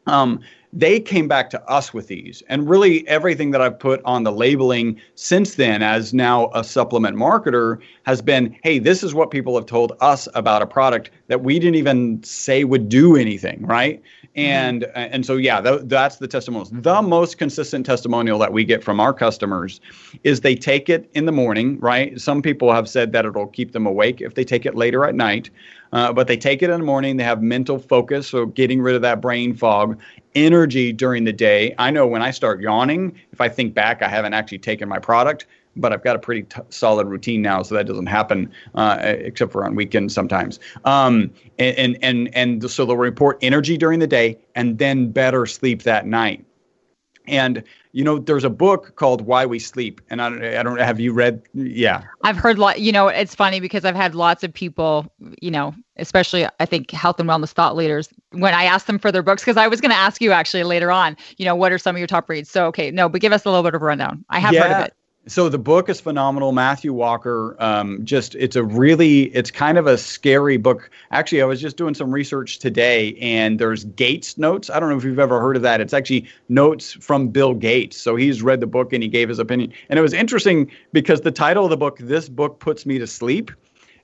[0.06, 0.40] Um,
[0.72, 2.42] they came back to us with these.
[2.48, 7.16] And really, everything that I've put on the labeling since then, as now a supplement
[7.16, 11.42] marketer, has been hey, this is what people have told us about a product that
[11.42, 14.02] we didn't even say would do anything, right?
[14.36, 14.40] Mm-hmm.
[14.40, 15.14] And mm-hmm.
[15.14, 16.70] and so yeah, th- that's the testimonials.
[16.70, 19.80] The most consistent testimonial that we get from our customers
[20.24, 22.20] is they take it in the morning, right?
[22.20, 25.14] Some people have said that it'll keep them awake if they take it later at
[25.14, 25.50] night.
[25.92, 27.16] Uh, but they take it in the morning.
[27.16, 29.98] They have mental focus, so getting rid of that brain fog,
[30.34, 31.74] energy during the day.
[31.78, 34.98] I know when I start yawning, if I think back, I haven't actually taken my
[34.98, 35.46] product,
[35.78, 39.52] but I've got a pretty t- solid routine now, so that doesn't happen uh, except
[39.52, 40.58] for on weekends sometimes.
[40.84, 45.46] Um, and, and and and so they'll report energy during the day and then better
[45.46, 46.44] sleep that night.
[47.26, 47.62] And
[47.92, 51.00] you know, there's a book called Why We Sleep, and I don't, I don't have
[51.00, 51.42] you read?
[51.54, 52.80] Yeah, I've heard lot.
[52.80, 55.10] You know, it's funny because I've had lots of people,
[55.40, 59.10] you know, especially I think health and wellness thought leaders, when I ask them for
[59.10, 61.72] their books, because I was going to ask you actually later on, you know, what
[61.72, 62.50] are some of your top reads?
[62.50, 64.24] So okay, no, but give us a little bit of a rundown.
[64.28, 64.62] I have yeah.
[64.62, 64.94] heard of it
[65.28, 69.86] so the book is phenomenal matthew walker um, just it's a really it's kind of
[69.86, 74.70] a scary book actually i was just doing some research today and there's gates notes
[74.70, 77.96] i don't know if you've ever heard of that it's actually notes from bill gates
[77.96, 81.20] so he's read the book and he gave his opinion and it was interesting because
[81.20, 83.50] the title of the book this book puts me to sleep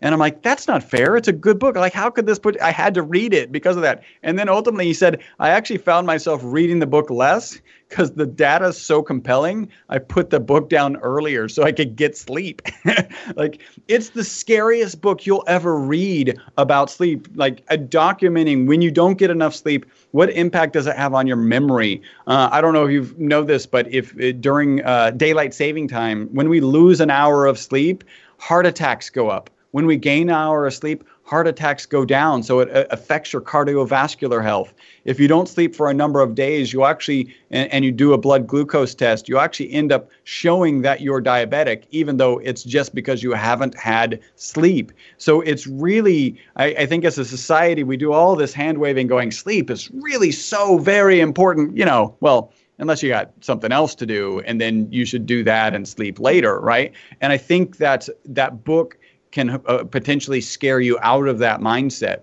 [0.04, 1.16] and I'm like, that's not fair.
[1.16, 1.76] It's a good book.
[1.76, 2.60] Like, how could this put?
[2.60, 4.02] I had to read it because of that.
[4.22, 8.26] And then ultimately, he said, I actually found myself reading the book less because the
[8.26, 9.68] data is so compelling.
[9.88, 12.62] I put the book down earlier so I could get sleep.
[13.36, 17.28] like, it's the scariest book you'll ever read about sleep.
[17.34, 19.86] Like, documenting when you don't get enough sleep.
[20.10, 22.02] What impact does it have on your memory?
[22.26, 25.88] Uh, I don't know if you know this, but if uh, during uh, daylight saving
[25.88, 28.04] time, when we lose an hour of sleep,
[28.38, 32.42] heart attacks go up when we gain an hour of sleep, heart attacks go down.
[32.42, 34.74] So it affects your cardiovascular health.
[35.04, 38.12] If you don't sleep for a number of days, you actually, and, and, you do
[38.12, 42.62] a blood glucose test, you actually end up showing that you're diabetic, even though it's
[42.62, 44.92] just because you haven't had sleep.
[45.16, 49.06] So it's really, I, I think as a society, we do all this hand waving
[49.06, 51.76] going, sleep is really so very important.
[51.76, 55.44] You know, well, unless you got something else to do and then you should do
[55.44, 58.98] that and sleep later right and i think that that book
[59.34, 62.20] can uh, potentially scare you out of that mindset.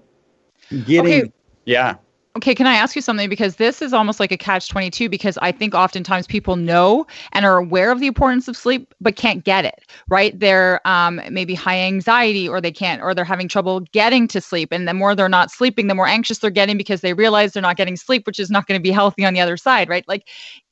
[0.85, 1.31] Getting, okay.
[1.65, 1.95] yeah.
[2.37, 3.27] Okay, can I ask you something?
[3.27, 7.45] Because this is almost like a catch 22 because I think oftentimes people know and
[7.45, 10.39] are aware of the importance of sleep, but can't get it, right?
[10.39, 14.71] They're um, maybe high anxiety or they can't, or they're having trouble getting to sleep.
[14.71, 17.61] And the more they're not sleeping, the more anxious they're getting because they realize they're
[17.61, 20.07] not getting sleep, which is not going to be healthy on the other side, right?
[20.07, 20.29] Like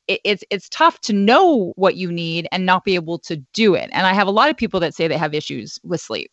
[0.10, 3.90] it's it's tough to know what you need and not be able to do it.
[3.94, 6.32] And I have a lot of people that say they have issues with sleep.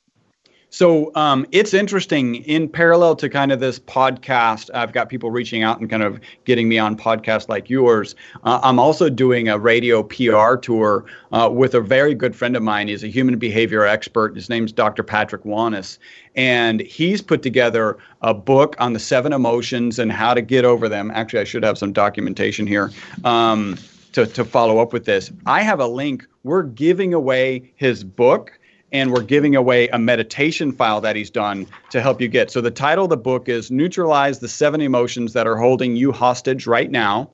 [0.77, 2.35] So um, it's interesting.
[2.45, 6.21] In parallel to kind of this podcast, I've got people reaching out and kind of
[6.45, 8.15] getting me on podcasts like yours.
[8.45, 12.63] Uh, I'm also doing a radio PR tour uh, with a very good friend of
[12.63, 12.89] mine.
[12.89, 14.37] He's a human behavior expert.
[14.37, 15.03] His name's Dr.
[15.03, 15.97] Patrick Wanis,
[16.35, 20.91] and he's put together a book on the seven emotions and how to get over
[20.91, 21.11] them.
[21.11, 22.91] Actually, I should have some documentation here.
[23.25, 23.79] Um,
[24.13, 26.27] to, to follow up with this, I have a link.
[26.43, 28.59] We're giving away his book
[28.97, 32.51] and we're giving away a meditation file that he's done to help you get.
[32.51, 36.13] So the title of the book is Neutralize the Seven Emotions That Are Holding You
[36.13, 37.31] Hostage Right Now.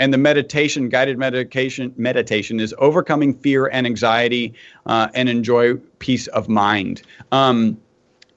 [0.00, 4.52] And the meditation, guided meditation, meditation is overcoming fear and anxiety
[4.84, 7.02] uh, and enjoy peace of mind.
[7.30, 7.78] Um,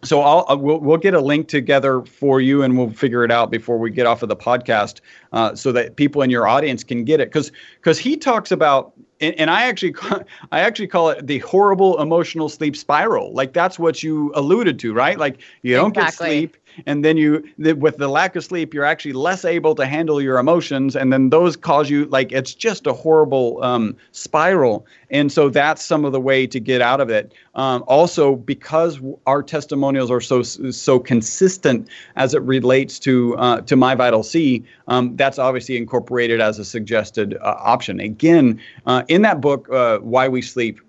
[0.04, 3.32] so I'll, I'll, we'll, we'll get a link together for you and we'll figure it
[3.32, 5.02] out before we get off of the podcast
[5.34, 7.52] uh, so that people in your audience can get it because
[7.82, 9.96] because he talks about and, and I actually
[10.52, 13.34] I actually call it the horrible emotional sleep spiral.
[13.34, 15.18] Like that's what you alluded to, right?
[15.18, 16.28] Like you don't exactly.
[16.28, 19.86] get sleep, and then you with the lack of sleep you're actually less able to
[19.86, 24.86] handle your emotions and then those cause you like it's just a horrible um, spiral.
[25.12, 27.34] And so that's some of the way to get out of it.
[27.56, 33.76] Um, also because our testimonials are so so consistent as it relates to uh, to
[33.76, 38.00] my vital c um, that's obviously incorporated as a suggested uh, option.
[38.00, 40.80] Again uh, in that book uh, why we sleep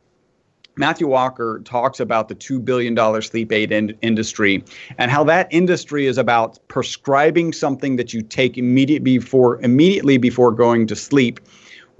[0.80, 4.64] Matthew Walker talks about the $2 billion sleep aid in- industry
[4.96, 10.50] and how that industry is about prescribing something that you take immediate before, immediately before
[10.50, 11.38] going to sleep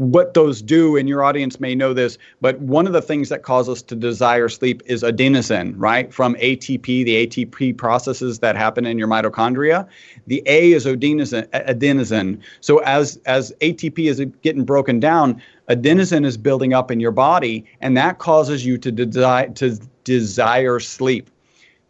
[0.01, 3.43] what those do, and your audience may know this, but one of the things that
[3.43, 6.11] cause us to desire sleep is adenosine, right?
[6.11, 9.87] From ATP, the ATP processes that happen in your mitochondria.
[10.27, 11.47] The A is adenosine.
[11.49, 12.41] adenosine.
[12.63, 17.65] So as as ATP is getting broken down, adenosine is building up in your body,
[17.81, 21.31] and that causes you to desire to desire sleep.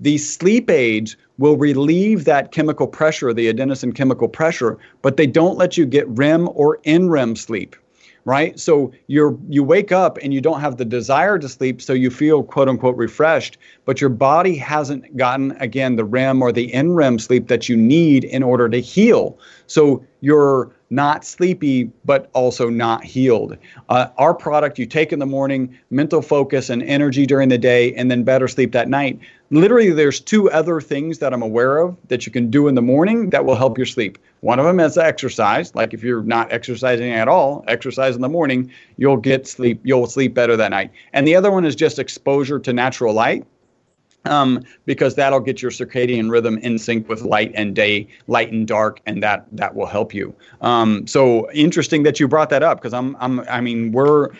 [0.03, 5.59] these sleep aids will relieve that chemical pressure, the adenosine chemical pressure, but they don't
[5.59, 7.77] let you get REM or NREM sleep
[8.25, 8.59] right?
[8.59, 12.11] So you're you wake up and you don't have the desire to sleep, so you
[12.11, 17.21] feel quote unquote refreshed, but your body hasn't gotten again the REM or the NREM
[17.21, 19.39] sleep that you need in order to heal.
[19.67, 23.57] So you're not sleepy, but also not healed.
[23.89, 27.95] Uh, our product you take in the morning, mental focus and energy during the day,
[27.95, 29.19] and then better sleep that night.
[29.51, 32.83] Literally, there's two other things that I'm aware of that you can do in the
[32.83, 34.19] morning that will help your sleep.
[34.41, 35.75] One of them is exercise.
[35.75, 39.81] Like if you're not exercising at all, exercise in the morning, you'll get sleep.
[39.85, 40.91] You'll sleep better that night.
[41.13, 43.45] And the other one is just exposure to natural light
[44.25, 48.67] um, because that'll get your circadian rhythm in sync with light and day, light and
[48.67, 50.35] dark, and that that will help you.
[50.61, 54.31] Um, so interesting that you brought that up because I'm I'm I mean we're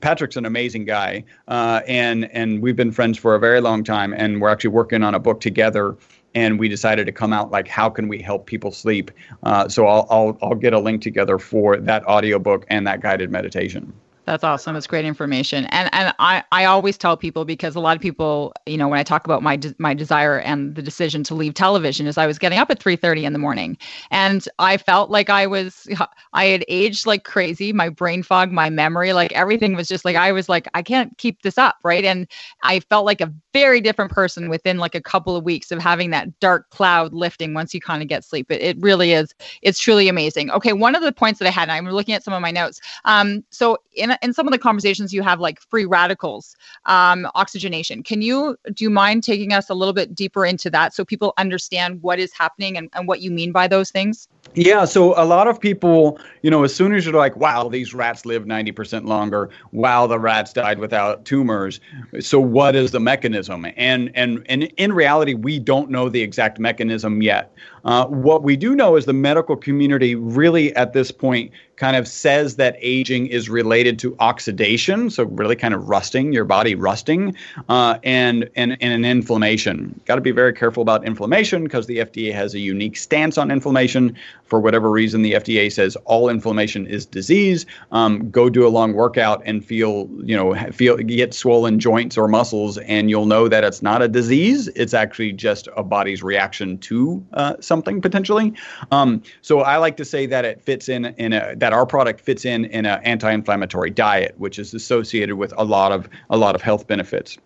[0.00, 4.14] Patrick's an amazing guy, uh, and and we've been friends for a very long time,
[4.14, 5.96] and we're actually working on a book together.
[6.36, 9.12] And we decided to come out like, how can we help people sleep?
[9.44, 13.30] Uh, so I'll, I'll I'll get a link together for that audiobook and that guided
[13.30, 13.92] meditation.
[14.26, 14.72] That's awesome.
[14.72, 15.66] That's great information.
[15.66, 18.98] And and I, I always tell people because a lot of people, you know, when
[18.98, 22.26] I talk about my de- my desire and the decision to leave television is I
[22.26, 23.76] was getting up at 3:30 in the morning
[24.10, 25.86] and I felt like I was
[26.32, 30.16] I had aged like crazy, my brain fog, my memory, like everything was just like
[30.16, 32.04] I was like I can't keep this up, right?
[32.04, 32.26] And
[32.62, 36.10] I felt like a very different person within like a couple of weeks of having
[36.10, 38.50] that dark cloud lifting once you kind of get sleep.
[38.50, 40.50] It, it really is it's truly amazing.
[40.50, 42.80] Okay, one of the points that I had, I'm looking at some of my notes.
[43.04, 48.02] Um so in in some of the conversations you have like free radicals um, oxygenation
[48.02, 51.32] can you do you mind taking us a little bit deeper into that so people
[51.36, 55.24] understand what is happening and, and what you mean by those things yeah, so a
[55.24, 59.06] lot of people, you know, as soon as you're like, wow, these rats live 90%
[59.06, 61.80] longer, wow, the rats died without tumors.
[62.20, 63.66] So what is the mechanism?
[63.76, 67.52] And and and in reality, we don't know the exact mechanism yet.
[67.84, 72.08] Uh, what we do know is the medical community really at this point kind of
[72.08, 77.34] says that aging is related to oxidation, so really kind of rusting, your body rusting,
[77.68, 80.00] uh, and, and, and an inflammation.
[80.06, 83.50] Got to be very careful about inflammation because the FDA has a unique stance on
[83.50, 84.16] inflammation.
[84.44, 87.66] For whatever reason, the FDA says all inflammation is disease.
[87.92, 92.28] Um, go do a long workout and feel, you know, feel get swollen joints or
[92.28, 94.68] muscles, and you'll know that it's not a disease.
[94.68, 98.52] It's actually just a body's reaction to uh, something potentially.
[98.90, 102.20] Um, so I like to say that it fits in in a that our product
[102.20, 106.54] fits in in an anti-inflammatory diet, which is associated with a lot of a lot
[106.54, 107.38] of health benefits.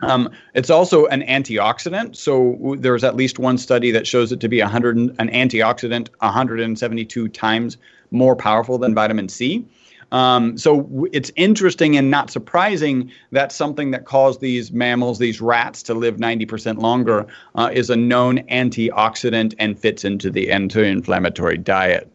[0.00, 2.16] Um, it's also an antioxidant.
[2.16, 7.28] So there's at least one study that shows it to be 100 an antioxidant 172
[7.28, 7.76] times
[8.10, 9.66] more powerful than vitamin C.
[10.10, 15.82] Um, so it's interesting and not surprising that something that caused these mammals, these rats,
[15.84, 22.10] to live 90% longer uh, is a known antioxidant and fits into the anti-inflammatory diet.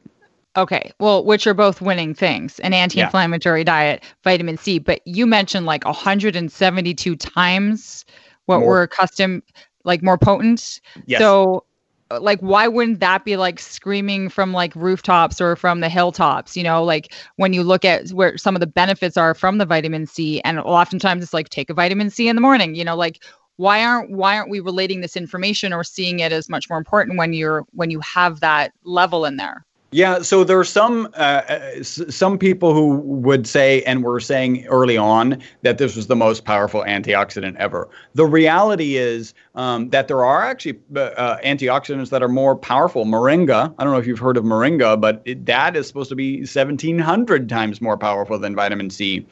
[0.56, 0.92] Okay.
[1.00, 3.66] Well, which are both winning things an anti inflammatory yeah.
[3.66, 4.80] diet, vitamin C.
[4.80, 8.06] But you mentioned like 172 times
[8.46, 8.68] what more.
[8.68, 9.44] we're accustomed,
[9.84, 10.80] like more potent.
[11.06, 11.20] Yes.
[11.20, 11.66] So,
[12.20, 16.56] like, why wouldn't that be like screaming from like rooftops or from the hilltops?
[16.56, 19.66] You know, like when you look at where some of the benefits are from the
[19.66, 22.96] vitamin C, and oftentimes it's like take a vitamin C in the morning, you know,
[22.96, 23.24] like
[23.56, 27.18] why aren't why aren't we relating this information or seeing it as much more important
[27.18, 31.42] when you're when you have that level in there yeah, so there are some uh,
[31.48, 36.16] uh some people who would say, and were saying early on, that this was the
[36.16, 37.88] most powerful antioxidant ever.
[38.16, 43.06] The reality is um, that there are actually uh, uh antioxidants that are more powerful.
[43.06, 46.16] Moringa, I don't know if you've heard of moringa, but it, that is supposed to
[46.16, 49.26] be 1,700 times more powerful than vitamin C.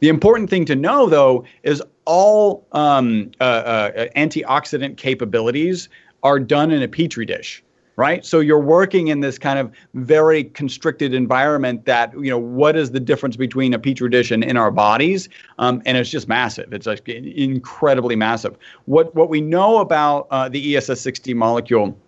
[0.00, 5.88] The important thing to know, though, is all um, uh, uh, antioxidant capabilities
[6.22, 7.62] are done in a petri dish
[7.98, 8.24] right?
[8.24, 12.92] So you're working in this kind of very constricted environment that, you know, what is
[12.92, 15.28] the difference between a petri dish and in our bodies?
[15.58, 16.72] Um, and it's just massive.
[16.72, 18.56] It's like incredibly massive.
[18.84, 21.98] What, what we know about uh, the ESS60 molecule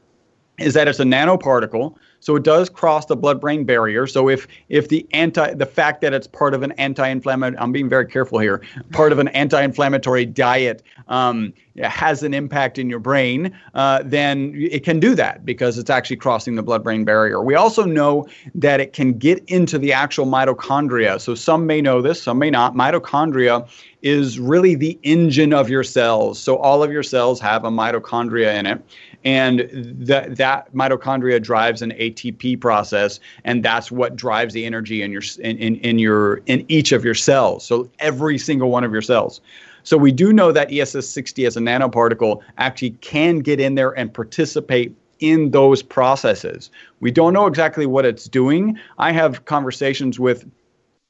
[0.61, 4.07] is that it's a nanoparticle so it does cross the blood-brain barrier.
[4.07, 7.89] So if if the anti the fact that it's part of an anti-inflammatory, I'm being
[7.89, 11.53] very careful here, part of an anti-inflammatory diet um,
[11.83, 16.17] has an impact in your brain, uh, then it can do that because it's actually
[16.17, 17.43] crossing the blood-brain barrier.
[17.43, 21.21] We also know that it can get into the actual mitochondria.
[21.21, 22.75] So some may know this, some may not.
[22.75, 23.69] Mitochondria
[24.03, 26.39] is really the engine of your cells.
[26.39, 28.83] So all of your cells have a mitochondria in it
[29.25, 35.13] and that that mitochondria drives an ATP process, and that's what drives the energy in
[35.13, 37.65] your in, in, in your in each of your cells.
[37.65, 39.41] So every single one of your cells.
[39.83, 44.13] So we do know that ESS60 as a nanoparticle actually can get in there and
[44.13, 46.71] participate in those processes.
[47.01, 48.79] We don't know exactly what it's doing.
[48.99, 50.51] I have conversations with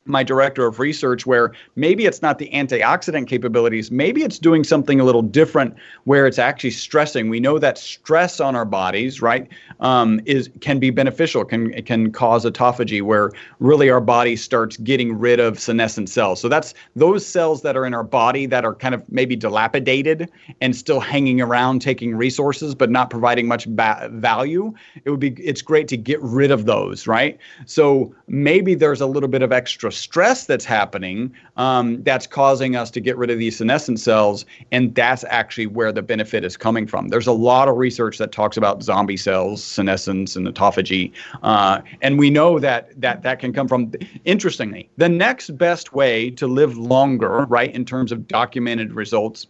[0.06, 4.98] my director of research where maybe it's not the antioxidant capabilities maybe it's doing something
[4.98, 7.28] a little different where it's actually stressing.
[7.28, 9.48] We know that stress on our bodies right
[9.80, 15.18] um, is can be beneficial can can cause autophagy where really our body starts getting
[15.18, 16.40] rid of senescent cells.
[16.40, 20.30] So that's those cells that are in our body that are kind of maybe dilapidated
[20.60, 24.72] and still hanging around taking resources but not providing much ba- value.
[25.04, 27.38] It would be it's great to get rid of those right?
[27.66, 32.90] So maybe there's a little bit of extra stress that's happening um, that's causing us
[32.90, 34.44] to get rid of these senescent cells.
[34.72, 37.08] And that's actually where the benefit is coming from.
[37.08, 41.12] There's a lot of research that talks about zombie cells, senescence, and autophagy.
[41.42, 43.92] Uh, and we know that, that that can come from,
[44.24, 49.46] interestingly, the next best way to live longer, right, in terms of documented results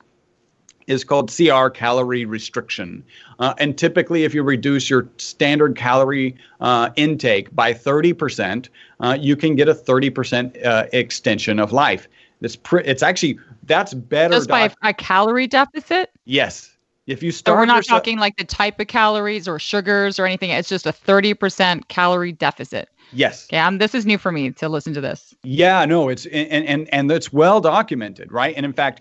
[0.91, 3.05] is called CR calorie restriction.
[3.39, 8.69] Uh, and typically, if you reduce your standard calorie uh, intake by 30%,
[9.01, 12.09] uh, you can get a 30% uh, extension of life.
[12.41, 14.35] It's, pr- it's actually, that's better.
[14.35, 16.11] Just by doc- a calorie deficit?
[16.25, 16.77] Yes.
[17.07, 20.19] If you start, so we're not yourself- talking like the type of calories or sugars
[20.19, 20.51] or anything.
[20.51, 22.89] It's just a 30% calorie deficit.
[23.13, 23.49] Yes.
[23.51, 25.35] Yeah, um, this is new for me to listen to this.
[25.43, 28.55] Yeah, no, it's and and and it's well documented, right?
[28.57, 29.01] And in fact,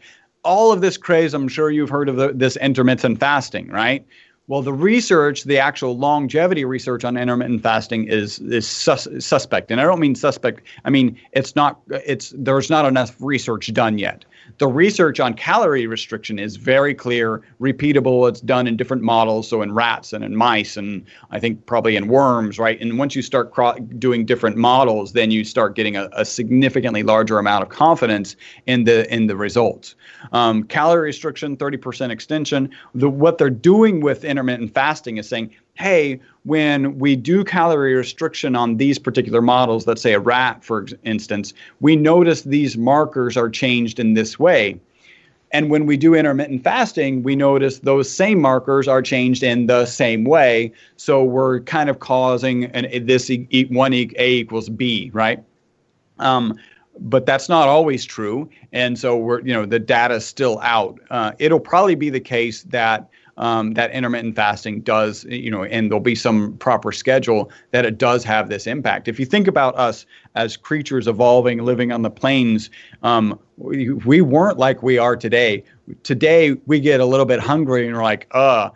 [0.50, 4.04] all of this craze, I'm sure you've heard of the, this intermittent fasting, right?
[4.48, 9.80] Well, the research, the actual longevity research on intermittent fasting is is sus- suspect, and
[9.80, 10.64] I don't mean suspect.
[10.86, 11.80] I mean it's not.
[11.92, 14.26] It's there's not enough research done yet.
[14.58, 18.28] The research on calorie restriction is very clear, repeatable.
[18.28, 21.96] It's done in different models, so in rats and in mice, and I think probably
[21.96, 22.80] in worms, right?
[22.82, 27.04] And once you start cro- doing different models, then you start getting a, a, significantly
[27.04, 28.36] larger amount of confidence
[28.66, 29.96] in the in the results.
[30.32, 32.70] Um, calorie restriction, 30% extension.
[32.94, 38.56] The, what they're doing with intermittent fasting is saying, hey, when we do calorie restriction
[38.56, 43.50] on these particular models, let's say a rat, for instance, we notice these markers are
[43.50, 44.80] changed in this way.
[45.52, 49.86] And when we do intermittent fasting, we notice those same markers are changed in the
[49.86, 50.72] same way.
[50.96, 55.44] So we're kind of causing an, this e, one e, A equals B, right?
[56.20, 56.60] Um,
[57.00, 58.50] but that's not always true.
[58.74, 61.00] And so we're, you know, the data is still out.
[61.10, 63.10] Uh, it'll probably be the case that
[63.40, 67.98] um, that intermittent fasting does, you know, and there'll be some proper schedule that it
[67.98, 69.08] does have this impact.
[69.08, 72.70] If you think about us as creatures evolving, living on the plains,
[73.02, 75.64] um, we, we weren't like we are today.
[76.04, 78.70] Today we get a little bit hungry and we're like, uh,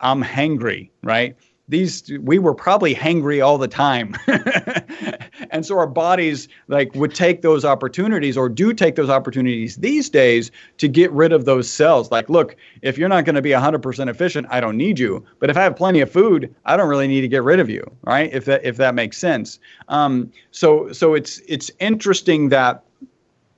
[0.00, 1.36] I'm hangry, right?
[1.70, 4.16] these we were probably hangry all the time
[5.60, 10.08] and so our bodies like would take those opportunities or do take those opportunities these
[10.08, 12.10] days to get rid of those cells.
[12.10, 15.22] Like look if you're not going to be 100% efficient i don't need you.
[15.38, 17.68] But if i have plenty of food i don't really need to get rid of
[17.68, 18.32] you right?
[18.32, 19.58] If that if that makes sense.
[19.88, 22.82] Um, so so it's it's interesting that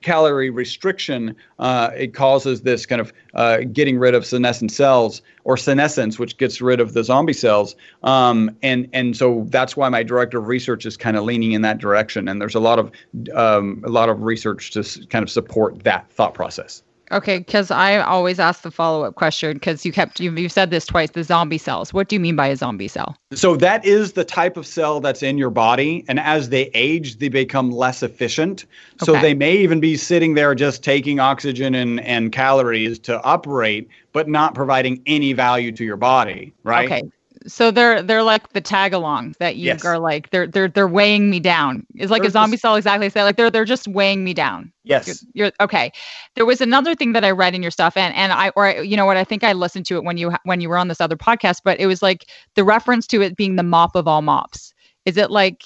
[0.03, 5.57] calorie restriction, uh, it causes this kind of uh, getting rid of senescent cells or
[5.57, 7.75] senescence, which gets rid of the zombie cells.
[8.03, 11.61] Um, and and so that's why my director of research is kind of leaning in
[11.63, 12.27] that direction.
[12.27, 12.91] And there's a lot of
[13.33, 16.83] um, a lot of research to kind of support that thought process.
[17.13, 20.71] Okay, because I always ask the follow up question because you kept you you said
[20.71, 21.11] this twice.
[21.11, 21.93] The zombie cells.
[21.93, 23.15] What do you mean by a zombie cell?
[23.33, 27.17] So that is the type of cell that's in your body, and as they age,
[27.17, 28.65] they become less efficient.
[29.01, 29.05] Okay.
[29.05, 33.87] So they may even be sitting there just taking oxygen and and calories to operate,
[34.11, 36.53] but not providing any value to your body.
[36.63, 36.91] Right.
[36.91, 37.09] Okay
[37.45, 39.83] so they're they're like the tag along that you yes.
[39.83, 41.85] are like they're they're they're weighing me down.
[41.95, 44.71] It's like There's a zombie cell exactly say like they're they're just weighing me down.
[44.83, 45.25] Yes.
[45.33, 45.91] You're, you're, okay.
[46.35, 48.79] There was another thing that I read in your stuff and and I or I,
[48.81, 50.87] you know what I think I listened to it when you when you were on
[50.87, 54.07] this other podcast but it was like the reference to it being the mop of
[54.07, 54.73] all mops.
[55.05, 55.63] Is it like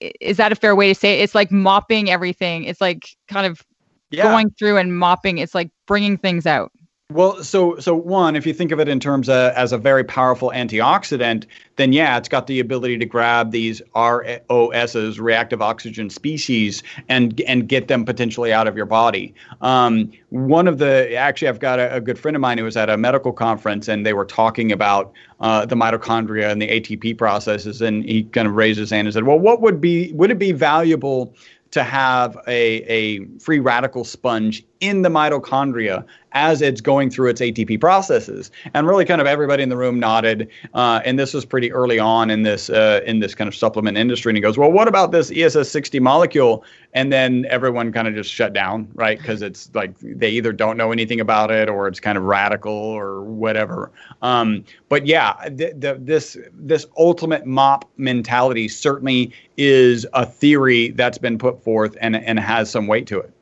[0.00, 1.22] is that a fair way to say it?
[1.22, 2.64] It's like mopping everything.
[2.64, 3.62] It's like kind of
[4.10, 4.24] yeah.
[4.24, 5.38] going through and mopping.
[5.38, 6.72] It's like bringing things out.
[7.12, 10.02] Well, so so one, if you think of it in terms of, as a very
[10.02, 11.44] powerful antioxidant,
[11.76, 17.68] then yeah, it's got the ability to grab these ROSs, reactive oxygen species, and and
[17.68, 19.32] get them potentially out of your body.
[19.60, 22.76] Um, one of the actually, I've got a, a, good friend of mine who was
[22.76, 27.16] at a medical conference, and they were talking about uh, the mitochondria and the ATP
[27.16, 30.32] processes, and he kind of raised his hand and said, "Well, what would be would
[30.32, 31.32] it be valuable?"
[31.72, 37.40] to have a, a free radical sponge in the mitochondria as it's going through its
[37.40, 38.50] ATP processes.
[38.74, 40.50] And really, kind of everybody in the room nodded.
[40.74, 43.96] Uh, and this was pretty early on in this uh, in this kind of supplement
[43.96, 44.30] industry.
[44.30, 48.14] And he goes, "Well, what about this ESS 60 molecule?" And then everyone kind of
[48.14, 49.18] just shut down, right?
[49.18, 52.72] Because it's like they either don't know anything about it or it's kind of radical
[52.72, 53.90] or whatever.
[54.22, 61.18] Um, but yeah, th- th- this this ultimate mop mentality certainly is a theory that's
[61.18, 63.32] been put forth and and has some weight to it.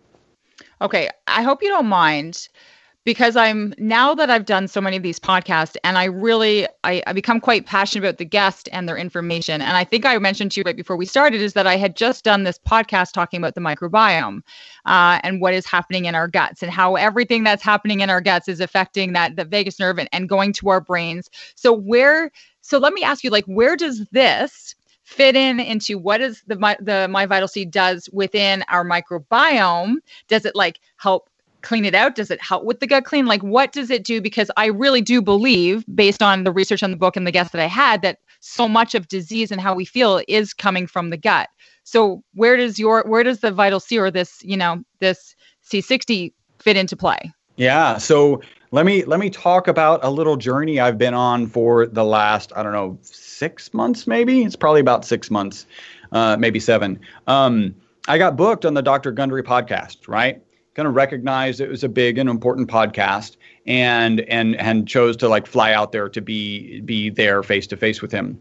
[0.84, 2.46] Okay, I hope you don't mind
[3.04, 7.02] because I'm now that I've done so many of these podcasts and I really I,
[7.06, 9.62] I become quite passionate about the guest and their information.
[9.62, 11.96] And I think I mentioned to you right before we started is that I had
[11.96, 14.42] just done this podcast talking about the microbiome
[14.84, 18.20] uh, and what is happening in our guts and how everything that's happening in our
[18.20, 21.30] guts is affecting that the vagus nerve and, and going to our brains.
[21.54, 22.30] So where
[22.60, 24.74] so let me ask you like where does this
[25.14, 29.94] fit in into what is the the my Vital C does within our microbiome
[30.28, 31.30] does it like help
[31.64, 32.14] clean it out?
[32.14, 33.26] Does it help with the gut clean?
[33.26, 34.20] Like, what does it do?
[34.20, 37.52] Because I really do believe, based on the research on the book and the guests
[37.52, 41.10] that I had, that so much of disease and how we feel is coming from
[41.10, 41.48] the gut.
[41.84, 45.34] So, where does your where does the Vital C or this you know this
[45.68, 47.32] C60 fit into play?
[47.56, 47.98] Yeah.
[47.98, 48.42] So
[48.74, 52.52] let me let me talk about a little journey I've been on for the last
[52.56, 54.42] I don't know six months maybe.
[54.42, 55.66] It's probably about six months,
[56.10, 56.98] uh, maybe seven.
[57.28, 57.76] Um,
[58.08, 59.12] I got booked on the Dr.
[59.12, 60.42] Gundry podcast, right?
[60.74, 65.28] kind of recognized it was a big and important podcast and and and chose to
[65.28, 68.40] like fly out there to be be there face to face with him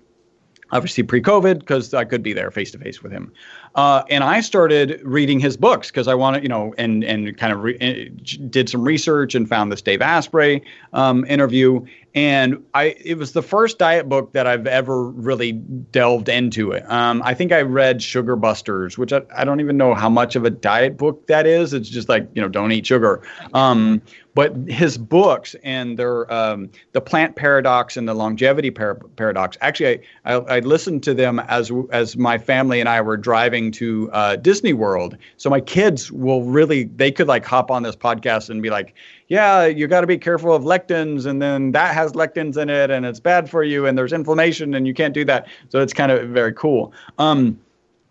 [0.73, 3.31] obviously pre-covid because i could be there face to face with him
[3.75, 7.51] uh, and I started reading his books because I wanted, you know, and and kind
[7.51, 8.09] of re- eh,
[8.49, 10.61] did some research and found this Dave Asprey
[10.93, 11.83] um, interview.
[12.15, 16.89] And I, it was the first diet book that I've ever really delved into it.
[16.89, 20.35] Um, I think I read Sugar Busters, which I, I don't even know how much
[20.35, 21.73] of a diet book that is.
[21.73, 23.23] It's just like, you know, don't eat sugar.
[23.55, 24.01] Um,
[24.35, 29.57] but his books and their um, the plant paradox and the longevity par- paradox.
[29.61, 33.71] Actually, I, I, I listened to them as as my family and I were driving
[33.73, 35.17] to uh, Disney World.
[35.37, 38.95] So my kids will really, they could like hop on this podcast and be like,
[39.27, 41.25] yeah, you got to be careful of lectins.
[41.25, 43.85] And then that has lectins in it and it's bad for you.
[43.85, 45.47] And there's inflammation and you can't do that.
[45.69, 46.93] So it's kind of very cool.
[47.17, 47.59] Um,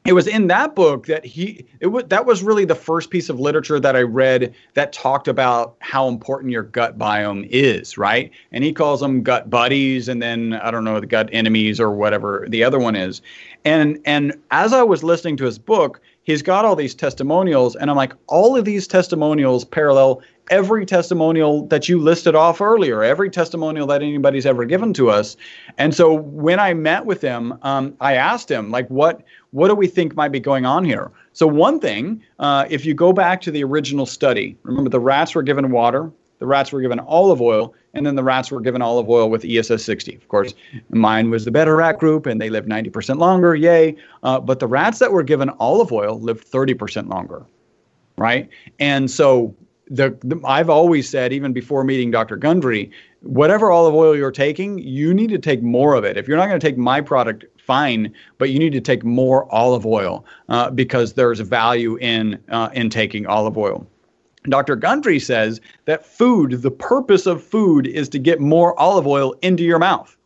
[0.05, 3.29] it was in that book that he it was that was really the first piece
[3.29, 8.31] of literature that I read that talked about how important your gut biome is, right?
[8.51, 11.93] And he calls them gut buddies and then I don't know the gut enemies or
[11.93, 13.23] whatever the other one is.
[13.65, 17.89] And and as I was listening to his book, he's got all these testimonials and
[17.89, 23.31] I'm like all of these testimonials parallel every testimonial that you listed off earlier, every
[23.31, 25.37] testimonial that anybody's ever given to us.
[25.79, 29.75] And so when I met with him, um, I asked him, like, what what do
[29.75, 31.11] we think might be going on here?
[31.35, 35.35] So one thing, uh, if you go back to the original study, remember the rats
[35.35, 38.83] were given water, the rats were given olive oil, and then the rats were given
[38.83, 40.17] olive oil with ESS 60.
[40.17, 40.55] Of course,
[40.89, 43.95] mine was the better rat group, and they lived 90% longer, yay.
[44.23, 47.45] Uh, but the rats that were given olive oil lived 30% longer,
[48.17, 48.49] right?
[48.81, 49.55] And so
[49.93, 52.37] the, the, I've always said, even before meeting Dr.
[52.37, 52.91] Gundry,
[53.21, 56.17] whatever olive oil you're taking, you need to take more of it.
[56.17, 59.53] If you're not going to take my product, fine, but you need to take more
[59.55, 63.87] olive oil uh, because there's value in uh, in taking olive oil.
[64.49, 64.75] Dr.
[64.77, 69.63] Gundry says that food, the purpose of food, is to get more olive oil into
[69.63, 70.17] your mouth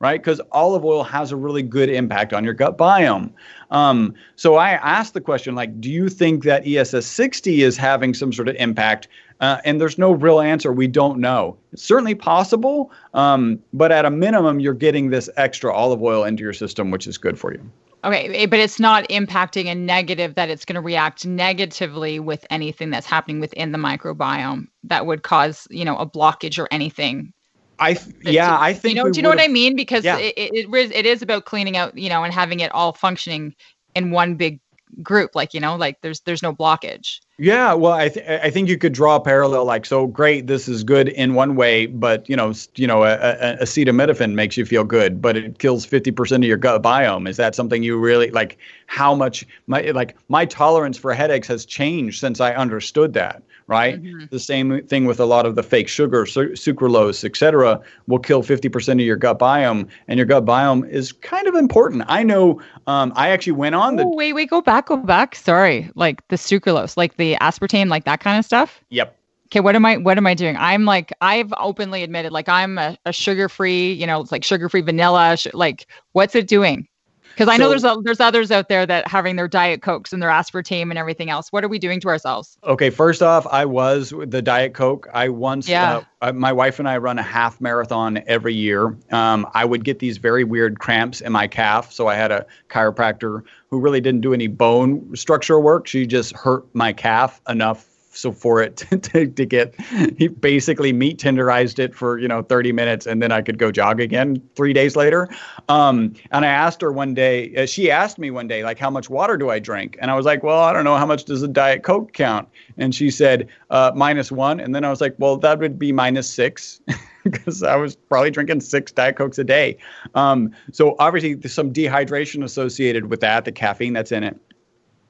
[0.00, 0.20] right?
[0.20, 3.30] Because olive oil has a really good impact on your gut biome.
[3.70, 8.14] Um, so I asked the question, like, do you think that ESS 60 is having
[8.14, 9.08] some sort of impact?
[9.40, 10.72] Uh, and there's no real answer.
[10.72, 11.56] We don't know.
[11.72, 16.42] It's certainly possible, um, but at a minimum, you're getting this extra olive oil into
[16.42, 17.70] your system, which is good for you.
[18.02, 22.46] Okay, eh, but it's not impacting a negative that it's going to react negatively with
[22.48, 27.34] anything that's happening within the microbiome that would cause, you know, a blockage or anything
[27.80, 29.10] I yeah, I think you know.
[29.10, 29.74] Do you know what I mean?
[29.74, 30.18] Because yeah.
[30.18, 33.54] it, it, it is about cleaning out, you know, and having it all functioning
[33.94, 34.60] in one big
[35.02, 35.34] group.
[35.34, 37.20] Like you know, like there's there's no blockage.
[37.38, 39.64] Yeah, well, I th- I think you could draw a parallel.
[39.64, 43.14] Like, so great, this is good in one way, but you know, you know, a,
[43.14, 47.26] a, acetaminophen makes you feel good, but it kills fifty percent of your gut biome.
[47.26, 48.58] Is that something you really like?
[48.88, 54.02] How much my like my tolerance for headaches has changed since I understood that right?
[54.02, 54.26] Mm-hmm.
[54.30, 58.18] The same thing with a lot of the fake sugar, su- sucralose, et cetera, will
[58.18, 59.88] kill 50% of your gut biome.
[60.08, 62.02] And your gut biome is kind of important.
[62.08, 64.04] I know um, I actually went on the.
[64.04, 65.36] Oh, wait, wait, go back, go back.
[65.36, 65.88] Sorry.
[65.94, 68.82] Like the sucralose, like the aspartame, like that kind of stuff?
[68.90, 69.16] Yep.
[69.46, 70.56] Okay, what am I what am I doing?
[70.56, 74.44] I'm like I've openly admitted like I'm a, a sugar free, you know, it's like
[74.44, 75.36] sugar free vanilla.
[75.36, 76.86] Sh- like what's it doing?
[77.34, 80.22] Because I know there's a, there's others out there that having their diet cokes and
[80.22, 81.50] their aspartame and everything else.
[81.52, 82.58] What are we doing to ourselves?
[82.64, 85.08] Okay, first off, I was the Diet Coke.
[85.12, 86.02] I once, Yeah.
[86.20, 88.96] uh, my wife and I run a half marathon every year.
[89.10, 91.92] Um, I would get these very weird cramps in my calf.
[91.92, 95.86] So I had a chiropractor who really didn't do any bone structural work.
[95.86, 99.74] She just hurt my calf enough so for it to, to, to get
[100.18, 103.70] he basically meat tenderized it for you know 30 minutes and then i could go
[103.70, 105.28] jog again three days later.
[105.68, 108.90] Um, and i asked her one day uh, she asked me one day like how
[108.90, 109.96] much water do i drink?
[110.00, 112.48] And i was like well i don't know how much does a diet coke count?
[112.76, 114.60] And she said uh, minus one.
[114.60, 116.80] And then i was like well that would be minus six
[117.24, 119.76] because i was probably drinking six diet cokes a day.
[120.14, 124.38] Um, so obviously there's some dehydration associated with that the caffeine that's in it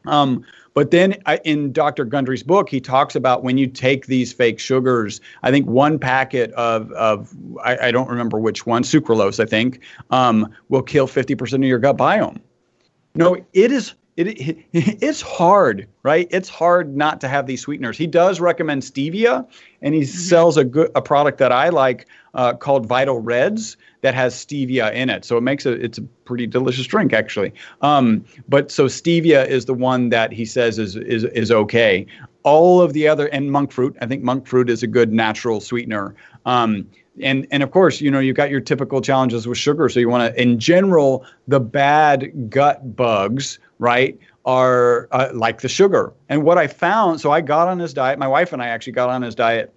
[0.07, 0.45] um,
[0.75, 2.05] but then I, in Dr.
[2.05, 5.21] Gundry's book, he talks about when you take these fake sugars.
[5.43, 7.35] I think one packet of of
[7.65, 9.81] I, I don't remember which one, sucralose, I think,
[10.11, 12.41] um, will kill 50% of your gut biome.
[13.15, 13.95] No, it is.
[14.17, 16.29] It, it it's hard, right?
[16.31, 17.99] It's hard not to have these sweeteners.
[17.99, 19.47] He does recommend stevia,
[19.83, 24.15] and he sells a good a product that I like uh, called Vital Reds that
[24.15, 25.25] has stevia in it.
[25.25, 27.53] So it makes it it's a pretty delicious drink actually.
[27.83, 32.07] Um, but so stevia is the one that he says is is is okay.
[32.43, 35.61] All of the other and monk fruit, I think monk fruit is a good natural
[35.61, 36.15] sweetener.
[36.47, 36.87] Um,
[37.23, 39.89] and and of course, you know, you've got your typical challenges with sugar.
[39.89, 45.69] So you want to, in general, the bad gut bugs, right, are uh, like the
[45.69, 46.13] sugar.
[46.29, 48.19] And what I found, so I got on his diet.
[48.19, 49.75] My wife and I actually got on his diet.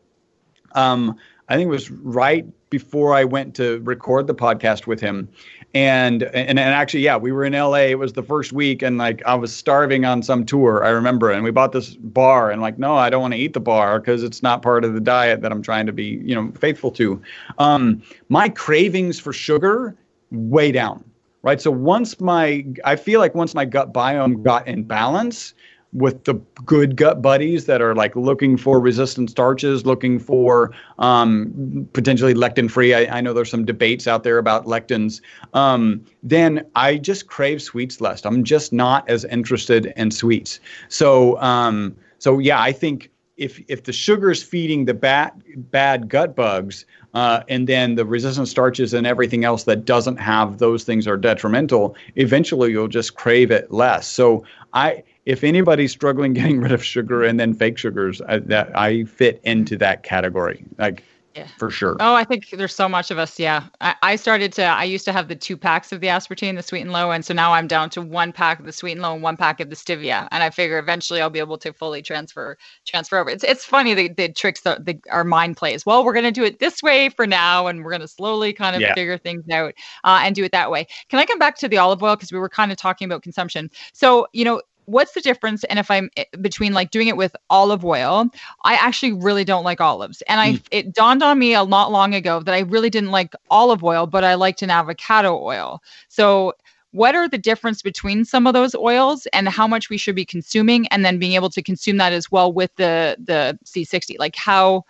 [0.74, 1.18] Um,
[1.50, 5.30] I think it was right before I went to record the podcast with him.
[5.76, 7.90] And, and and actually, yeah, we were in LA.
[7.94, 10.84] It was the first week, and like I was starving on some tour.
[10.84, 13.54] I remember, and we bought this bar, and like, no, I don't want to eat
[13.54, 16.34] the bar because it's not part of the diet that I'm trying to be, you
[16.34, 17.22] know, faithful to.
[17.60, 19.96] Um, my cravings for sugar
[20.32, 21.04] way down,
[21.44, 21.62] right?
[21.62, 25.54] So once my, I feel like once my gut biome got in balance,
[25.94, 26.34] with the
[26.66, 32.70] good gut buddies that are like looking for resistant starches, looking for um, potentially lectin
[32.70, 32.94] free.
[32.94, 35.22] I, I, know there's some debates out there about lectins.
[35.54, 38.26] Um, then I just crave sweets less.
[38.26, 40.60] I'm just not as interested in sweets.
[40.90, 45.32] So, um, so yeah, I think if if the sugar is feeding the bad
[45.72, 50.58] bad gut bugs, uh, and then the resistant starches and everything else that doesn't have
[50.58, 54.08] those things are detrimental, eventually you'll just crave it less.
[54.08, 58.78] So I if anybody's struggling getting rid of sugar and then fake sugars, I, that
[58.78, 61.04] I fit into that category, like
[61.36, 61.48] Yeah.
[61.58, 61.96] for sure.
[62.00, 63.40] Oh, I think there's so much of us.
[63.40, 63.64] Yeah.
[63.82, 66.62] I, I started to, I used to have the two packs of the aspartame, the
[66.62, 67.10] sweet and low.
[67.10, 69.36] And so now I'm down to one pack of the sweet and low and one
[69.38, 70.28] pack of the stevia.
[70.32, 72.56] And I figure eventually I'll be able to fully transfer,
[72.86, 73.32] transfer over.
[73.32, 75.86] It's, it's funny the, the tricks that the, our mind plays.
[75.88, 77.66] Well, we're going to do it this way for now.
[77.66, 78.94] And we're going to slowly kind of Yeah.
[78.94, 80.86] figure things out uh, and do it that way.
[81.10, 82.16] Can I come back to the olive oil?
[82.16, 83.72] Because we were kind of talking about consumption.
[83.94, 85.64] So, you know, what's the difference?
[85.66, 88.30] And if i'm eh, between like doing it with olive oil
[88.64, 90.22] i actually really don't like olives.
[90.28, 93.34] And i it dawned on me a lot long ago that i really didn't like
[93.50, 95.82] olive oil but i liked an avocado oil.
[96.10, 96.54] So
[96.92, 100.26] what are the difference between some of those oils and how much we should be
[100.26, 104.36] consuming and then being able to consume that as well with the the c60 like
[104.36, 104.84] how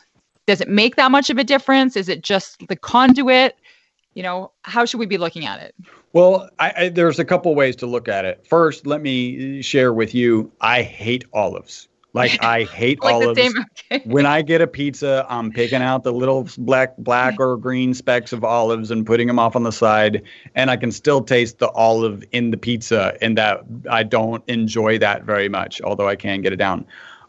[0.46, 1.96] does it make that much of a difference?
[1.96, 3.56] Is it just the conduit
[4.14, 5.76] you know how should we be looking at it
[6.14, 8.46] Well, I, I, there's a couple ways to look at it.
[8.48, 10.52] First, let me share with you.
[10.62, 11.88] I hate olives.
[12.14, 13.40] Like I hate like olives.
[13.40, 14.04] same okay.
[14.06, 18.32] when I get a pizza, I'm picking out the little black, black or green specks
[18.32, 20.22] of olives and putting them off on the side,
[20.54, 25.00] and I can still taste the olive in the pizza, and that I don't enjoy
[25.00, 26.86] that very much, although I can get it down.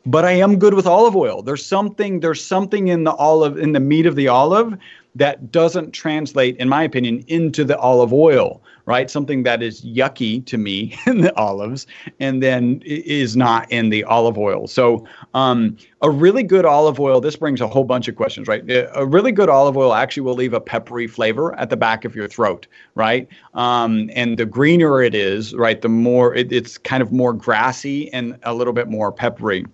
[0.06, 1.40] But I am good with olive oil.
[1.40, 4.76] There's something, there's something in the olive, in the meat of the olive,
[5.14, 8.62] that doesn't translate, in my opinion, into the olive oil.
[8.86, 11.86] Right, something that is yucky to me in the olives,
[12.20, 14.66] and then is not in the olive oil.
[14.66, 17.18] So, um, a really good olive oil.
[17.18, 18.62] This brings a whole bunch of questions, right?
[18.94, 22.14] A really good olive oil actually will leave a peppery flavor at the back of
[22.14, 23.26] your throat, right?
[23.54, 28.12] Um, and the greener it is, right, the more it, it's kind of more grassy
[28.12, 29.64] and a little bit more peppery.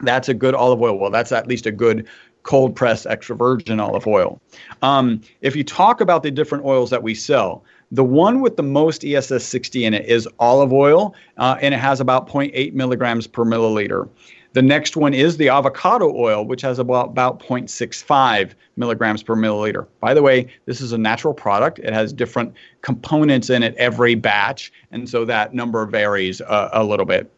[0.00, 0.98] That's a good olive oil.
[0.98, 2.06] Well, that's at least a good
[2.46, 4.40] cold pressed extra virgin olive oil.
[4.80, 8.62] Um, if you talk about the different oils that we sell, the one with the
[8.62, 13.26] most ESS 60 in it is olive oil, uh, and it has about 0.8 milligrams
[13.26, 14.08] per milliliter.
[14.54, 19.86] The next one is the avocado oil, which has about, about 0.65 milligrams per milliliter.
[20.00, 21.78] By the way, this is a natural product.
[21.80, 26.84] It has different components in it every batch, and so that number varies uh, a
[26.84, 27.30] little bit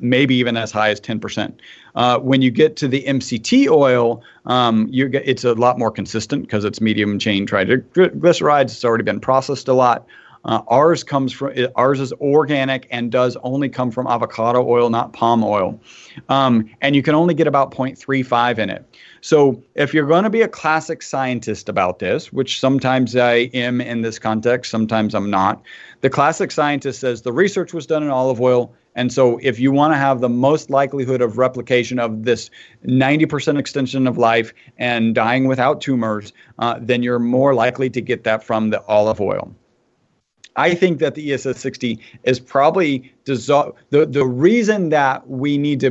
[0.00, 1.52] maybe even as high as 10%.
[1.94, 5.90] Uh, when you get to the MCT oil, um, you get, it's a lot more
[5.90, 8.64] consistent because it's medium chain triglycerides.
[8.64, 10.06] It's already been processed a lot.
[10.46, 15.12] Uh, ours comes from ours is organic and does only come from avocado oil, not
[15.12, 15.80] palm oil,
[16.28, 18.96] um, and you can only get about 0.35 in it.
[19.22, 23.80] So if you're going to be a classic scientist about this, which sometimes I am
[23.80, 25.62] in this context, sometimes I'm not,
[26.00, 28.72] the classic scientist says the research was done in olive oil.
[28.96, 32.50] And so, if you want to have the most likelihood of replication of this
[32.86, 38.24] 90% extension of life and dying without tumors, uh, then you're more likely to get
[38.24, 39.54] that from the olive oil.
[40.56, 43.76] I think that the ESS 60 is probably dissolve.
[43.90, 45.90] The, the reason that we need to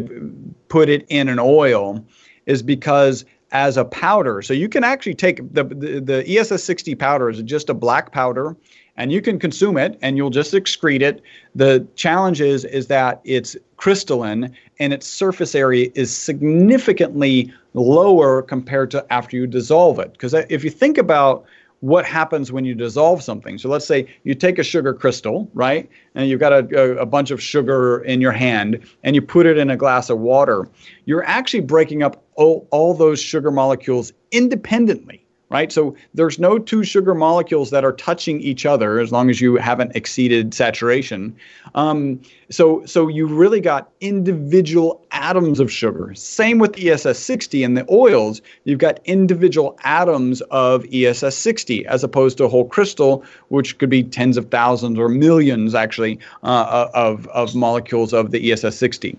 [0.68, 2.04] put it in an oil
[2.48, 6.96] is because as a powder, so you can actually take the, the, the ESS 60
[6.96, 8.58] powder is just a black powder
[8.98, 11.22] and you can consume it and you'll just excrete it.
[11.54, 18.92] The challenge is, is that it's crystalline and its surface area is significantly lower compared
[18.92, 20.14] to after you dissolve it.
[20.14, 21.46] Because uh, if you think about
[21.82, 23.58] what happens when you dissolve something.
[23.58, 25.90] So let's say you take a sugar crystal, right?
[26.16, 29.58] And you've got a, a, bunch of sugar in your hand and you put it
[29.58, 30.68] in a glass of water.
[31.04, 35.72] You're actually breaking up all, all those sugar molecules independently right?
[35.72, 39.58] So there's no two sugar molecules that are touching each other as long as you
[39.58, 41.36] haven't exceeded saturation.
[41.76, 46.14] Um, so so you really got individual atoms of sugar.
[46.16, 48.42] Same with ESS 60 and the oils.
[48.64, 53.90] You've got individual atoms of ESS 60 as opposed to a whole crystal, which could
[53.90, 59.18] be tens of thousands or millions actually uh, of of molecules of the ESS 60.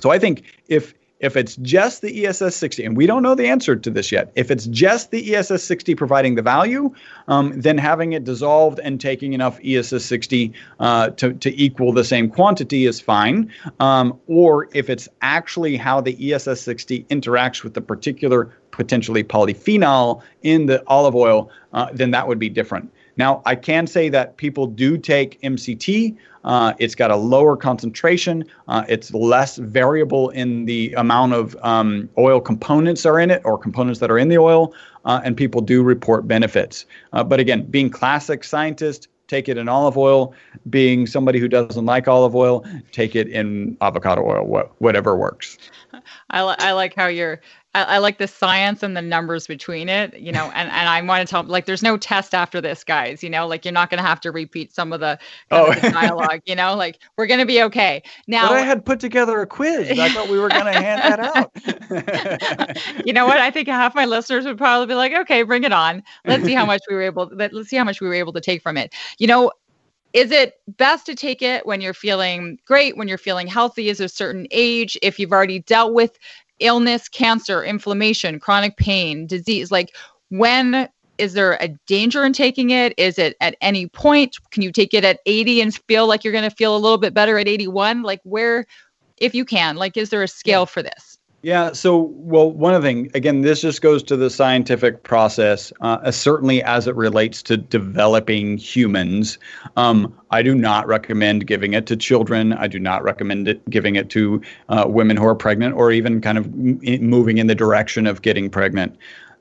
[0.00, 3.46] So I think if if it's just the ESS 60, and we don't know the
[3.46, 6.92] answer to this yet, if it's just the ESS 60 providing the value,
[7.28, 12.04] um, then having it dissolved and taking enough ESS 60 uh, to, to equal the
[12.04, 13.52] same quantity is fine.
[13.78, 20.22] Um, or if it's actually how the ESS 60 interacts with the particular potentially polyphenol
[20.42, 22.90] in the olive oil, uh, then that would be different.
[23.16, 26.16] Now, I can say that people do take MCT.
[26.44, 28.44] Uh, it's got a lower concentration.
[28.68, 33.58] Uh, it's less variable in the amount of um, oil components are in it or
[33.58, 34.74] components that are in the oil,
[35.04, 36.86] uh, and people do report benefits.
[37.12, 40.34] Uh, but again, being classic scientist, take it in olive oil.
[40.68, 44.44] Being somebody who doesn't like olive oil, take it in avocado oil.
[44.46, 45.56] Wh- whatever works.
[46.30, 47.40] I, li- I like how you're
[47.74, 51.00] I, I, like the science and the numbers between it, you know, and, and I
[51.02, 53.22] want to tell like there's no test after this, guys.
[53.22, 55.18] You know, like you're not gonna have to repeat some of the,
[55.52, 55.70] oh.
[55.70, 58.02] of the dialogue, you know, like we're gonna be okay.
[58.26, 59.98] Now but I had put together a quiz.
[59.98, 63.06] I thought we were gonna hand that out.
[63.06, 63.38] you know what?
[63.38, 66.02] I think half my listeners would probably be like, okay, bring it on.
[66.24, 68.40] Let's see how much we were able let's see how much we were able to
[68.40, 68.92] take from it.
[69.18, 69.52] You know,
[70.12, 73.98] is it best to take it when you're feeling great when you're feeling healthy is
[73.98, 76.18] there a certain age if you've already dealt with
[76.60, 79.70] illness, cancer, inflammation, chronic pain, disease?
[79.70, 79.94] Like,
[80.28, 80.88] when
[81.18, 82.94] is there a danger in taking it?
[82.96, 84.36] Is it at any point?
[84.50, 86.98] Can you take it at 80 and feel like you're going to feel a little
[86.98, 88.02] bit better at 81?
[88.02, 88.66] Like, where,
[89.18, 91.18] if you can, like, is there a scale for this?
[91.42, 91.72] Yeah.
[91.72, 96.86] So, well, one things, again, this just goes to the scientific process, uh, certainly as
[96.86, 99.38] it relates to developing humans.
[99.76, 102.52] Um, I do not recommend giving it to children.
[102.52, 106.20] I do not recommend it, giving it to uh, women who are pregnant or even
[106.20, 106.78] kind of m-
[107.08, 108.98] moving in the direction of getting pregnant.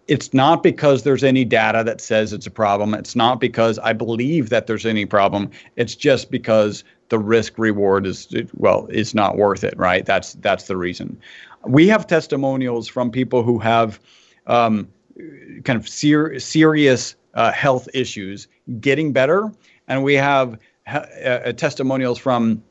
[0.08, 2.94] It's not because there's any data that says it's a problem.
[2.94, 5.52] It's not because I believe that there's any problem.
[5.76, 10.06] It's just because the risk reward is well it's not worth it right?
[10.06, 11.20] That's that's the reason.
[11.66, 14.00] We have testimonials from people who have
[14.48, 14.88] um,
[15.64, 18.48] kind of ser- serious uh, health issues
[18.80, 19.52] getting better,
[19.88, 22.64] and we have uh, uh, testimonials from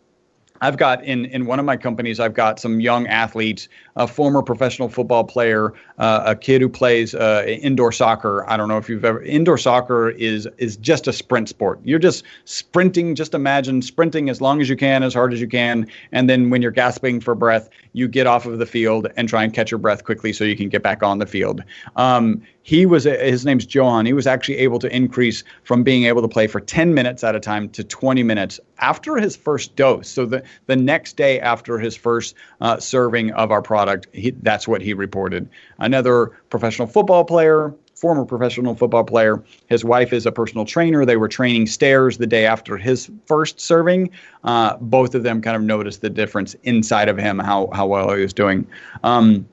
[0.61, 4.42] I've got in in one of my companies, I've got some young athletes, a former
[4.42, 8.48] professional football player, uh, a kid who plays uh, indoor soccer.
[8.50, 11.80] I don't know if you've ever indoor soccer is is just a sprint sport.
[11.84, 13.14] You're just sprinting.
[13.14, 16.50] Just imagine sprinting as long as you can, as hard as you can, and then
[16.50, 19.70] when you're gasping for breath, you get off of the field and try and catch
[19.70, 21.62] your breath quickly so you can get back on the field.
[21.96, 24.04] Um, he was his name's Johan.
[24.04, 27.34] He was actually able to increase from being able to play for 10 minutes at
[27.34, 30.06] a time to 20 minutes after his first dose.
[30.06, 34.68] So the the next day after his first uh, serving of our product, he, that's
[34.68, 35.48] what he reported.
[35.78, 39.42] Another professional football player former professional football player.
[39.66, 41.04] His wife is a personal trainer.
[41.04, 44.10] They were training stairs the day after his first serving.
[44.44, 48.12] Uh, both of them kind of noticed the difference inside of him, how how well
[48.14, 48.68] he was doing.
[49.02, 49.48] Um,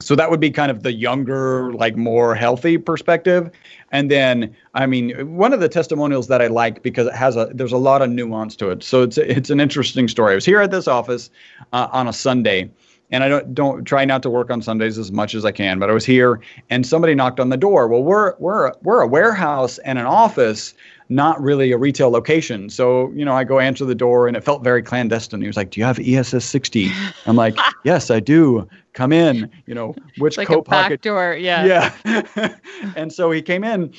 [0.00, 3.50] so that would be kind of the younger like more healthy perspective
[3.92, 7.50] and then i mean one of the testimonials that i like because it has a
[7.54, 10.44] there's a lot of nuance to it so it's it's an interesting story i was
[10.44, 11.30] here at this office
[11.72, 12.70] uh, on a sunday
[13.10, 15.78] and I don't don't try not to work on Sundays as much as I can.
[15.78, 16.40] But I was here,
[16.70, 17.88] and somebody knocked on the door.
[17.88, 20.74] Well, we're we're we're a warehouse and an office,
[21.08, 22.68] not really a retail location.
[22.68, 25.40] So you know, I go answer the door, and it felt very clandestine.
[25.40, 26.90] He was like, "Do you have ESS 60?"
[27.26, 28.68] I'm like, "Yes, I do.
[28.98, 31.02] Come in." You know, which like coat pocket?
[31.02, 31.34] door.
[31.34, 31.92] Yeah.
[32.04, 32.54] Yeah.
[32.96, 33.94] and so he came in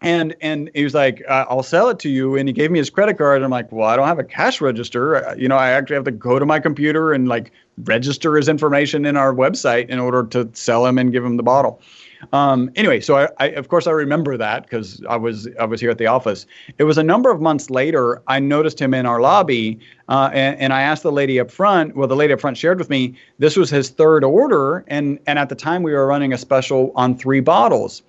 [0.00, 2.78] and and he was like, uh, "I'll sell it to you." And he gave me
[2.78, 3.36] his credit card.
[3.36, 5.16] and I'm like, "Well, I don't have a cash register.
[5.16, 7.52] Uh, you know, I actually have to go to my computer and like
[7.84, 11.42] register his information in our website in order to sell him and give him the
[11.42, 11.82] bottle."
[12.32, 15.80] Um, anyway, so I, I, of course I remember that because I was I was
[15.80, 16.46] here at the office.
[16.78, 18.22] It was a number of months later.
[18.26, 21.96] I noticed him in our lobby, uh, and, and I asked the lady up front.
[21.96, 25.38] Well, the lady up front shared with me this was his third order, and and
[25.38, 28.02] at the time we were running a special on three bottles.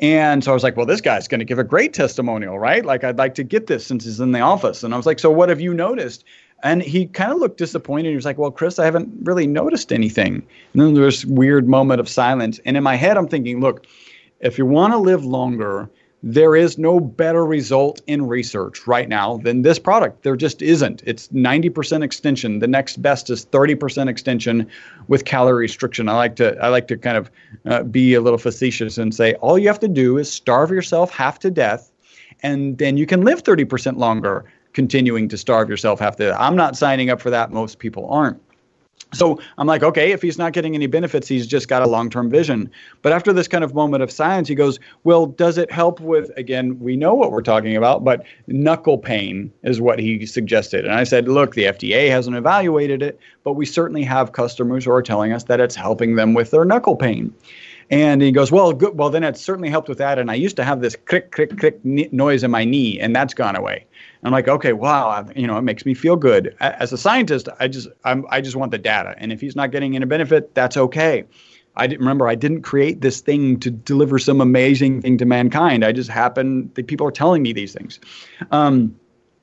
[0.00, 2.84] And so I was like, well, this guy's going to give a great testimonial, right?
[2.84, 4.82] Like, I'd like to get this since he's in the office.
[4.82, 6.24] And I was like, so what have you noticed?
[6.64, 8.08] And he kind of looked disappointed.
[8.08, 10.36] He was like, well, Chris, I haven't really noticed anything.
[10.72, 12.58] And then there's this weird moment of silence.
[12.64, 13.86] And in my head, I'm thinking, look,
[14.40, 15.90] if you want to live longer,
[16.26, 20.22] there is no better result in research right now than this product.
[20.22, 21.02] There just isn't.
[21.04, 22.60] It's 90% extension.
[22.60, 24.66] The next best is 30% extension
[25.06, 26.08] with calorie restriction.
[26.08, 27.30] I like to I like to kind of
[27.66, 31.10] uh, be a little facetious and say all you have to do is starve yourself
[31.10, 31.92] half to death,
[32.42, 34.46] and then you can live 30% longer.
[34.74, 36.36] Continuing to starve yourself to death.
[36.38, 37.50] I'm not signing up for that.
[37.50, 38.40] Most people aren't.
[39.14, 42.10] So I'm like, okay, if he's not getting any benefits, he's just got a long
[42.10, 42.70] term vision.
[43.02, 46.30] But after this kind of moment of silence, he goes, well, does it help with,
[46.36, 50.84] again, we know what we're talking about, but knuckle pain is what he suggested.
[50.84, 54.90] And I said, look, the FDA hasn't evaluated it, but we certainly have customers who
[54.90, 57.32] are telling us that it's helping them with their knuckle pain.
[57.90, 58.96] And he goes, well, good.
[58.96, 60.18] Well, then it certainly helped with that.
[60.18, 63.34] And I used to have this click, click, click noise in my knee, and that's
[63.34, 63.84] gone away.
[64.24, 66.56] I'm like, okay, wow, you know, it makes me feel good.
[66.60, 69.70] As a scientist, I just, I'm, I just want the data, and if he's not
[69.70, 71.24] getting any benefit, that's okay.
[71.76, 72.28] I didn't remember.
[72.28, 75.84] I didn't create this thing to deliver some amazing thing to mankind.
[75.84, 77.98] I just happen that people are telling me these things.
[78.52, 78.94] Um,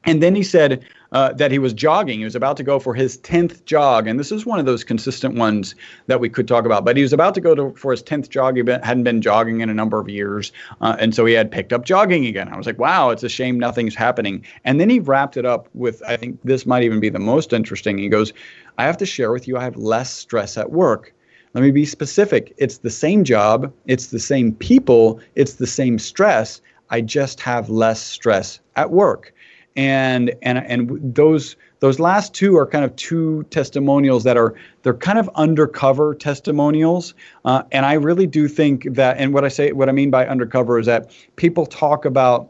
[0.05, 2.19] and then he said uh, that he was jogging.
[2.19, 4.07] He was about to go for his 10th jog.
[4.07, 5.75] And this is one of those consistent ones
[6.07, 6.85] that we could talk about.
[6.85, 8.55] But he was about to go to, for his 10th jog.
[8.55, 10.51] He been, hadn't been jogging in a number of years.
[10.79, 12.47] Uh, and so he had picked up jogging again.
[12.47, 14.45] I was like, wow, it's a shame nothing's happening.
[14.63, 17.51] And then he wrapped it up with, I think this might even be the most
[17.51, 17.97] interesting.
[17.97, 18.31] He goes,
[18.77, 21.13] I have to share with you, I have less stress at work.
[21.53, 22.53] Let me be specific.
[22.57, 26.61] It's the same job, it's the same people, it's the same stress.
[26.89, 29.33] I just have less stress at work
[29.75, 34.53] and and and those those last two are kind of two testimonials that are
[34.83, 37.13] they're kind of undercover testimonials
[37.45, 40.27] uh, and i really do think that and what i say what i mean by
[40.27, 42.49] undercover is that people talk about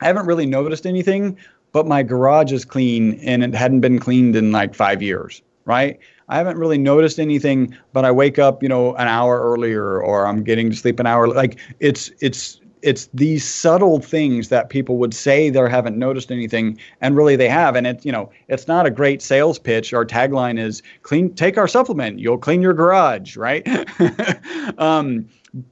[0.00, 1.36] i haven't really noticed anything
[1.72, 5.98] but my garage is clean and it hadn't been cleaned in like five years right
[6.28, 10.26] I haven't really noticed anything, but I wake up, you know, an hour earlier, or
[10.26, 11.28] I'm getting to sleep an hour.
[11.28, 16.78] Like it's it's it's these subtle things that people would say they haven't noticed anything
[17.00, 19.92] and really they have and it's you know it's not a great sales pitch.
[19.94, 23.66] Our tagline is clean take our supplement you'll clean your garage right?
[24.78, 25.28] Um,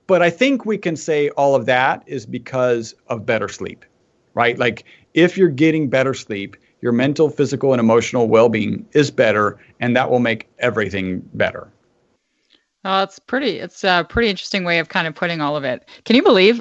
[0.07, 3.85] but i think we can say all of that is because of better sleep
[4.35, 4.59] right?
[4.59, 4.85] Like
[5.15, 10.11] if you're getting better sleep your mental physical and emotional well-being is better and that
[10.11, 11.69] will make everything better
[12.85, 13.59] Oh, it's pretty.
[13.59, 15.89] It's a pretty interesting way of kind of putting all of it.
[16.05, 16.61] Can you believe?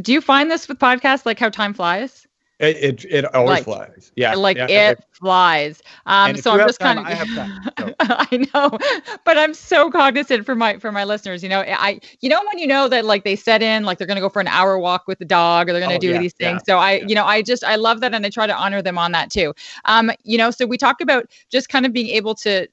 [0.00, 2.26] Do you find this with podcasts like how time flies?
[2.58, 4.12] It it, it always like, flies.
[4.14, 5.82] Yeah, like yeah, it flies.
[6.06, 7.06] Um, so I'm just kind of.
[7.06, 7.60] I have time.
[7.76, 7.94] So.
[8.00, 8.78] I know,
[9.24, 11.42] but I'm so cognizant for my for my listeners.
[11.42, 14.06] You know, I you know when you know that like they set in like they're
[14.06, 15.98] going to go for an hour walk with the dog or they're going to Oh,
[15.98, 16.62] do yeah, these things.
[16.68, 18.80] yeah, so I you know I just I love that and I try to honor
[18.80, 19.54] them on that too.
[19.86, 22.68] Um, you know, so we talk about just kind of being able to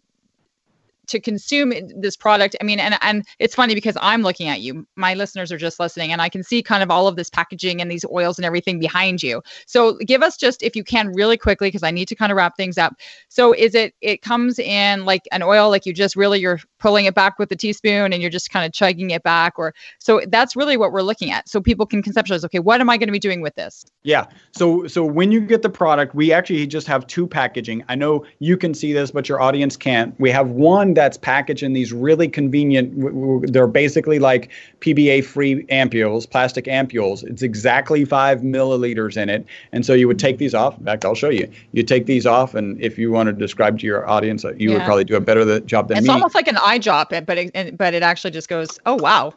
[1.10, 4.86] to consume this product i mean and and it's funny because i'm looking at you.
[4.96, 7.82] My listeners are just listening and i can see kind of all of this packaging
[7.82, 9.42] and these oils and everything behind you.
[9.66, 12.38] So give us just if you can really quickly because i need to kind of
[12.38, 12.96] wrap things up.
[13.30, 17.06] So is it it comes in like an oil like you just really you're pulling
[17.06, 20.22] it back with a teaspoon and you're just kind of chugging it back or so
[20.28, 23.08] that's really what we're looking at so people can conceptualize okay what am i going
[23.08, 24.26] to be doing with this Yeah.
[24.54, 27.84] So so when you get the product, we actually just have two packaging.
[27.90, 30.18] I know you can see this, but your audience can't.
[30.20, 33.52] We have one that's packaged in these really convenient.
[33.52, 37.24] They're basically like PBA-free ampules, plastic ampules.
[37.24, 40.78] It's exactly five milliliters in it, and so you would take these off.
[40.78, 41.50] In fact, I'll show you.
[41.74, 44.72] You take these off, and if you want to describe to your audience, uh, you
[44.72, 46.14] would probably do a better job than it's me.
[46.14, 48.96] almost like an eye drop it but it and- but it actually just goes oh
[48.96, 49.34] wow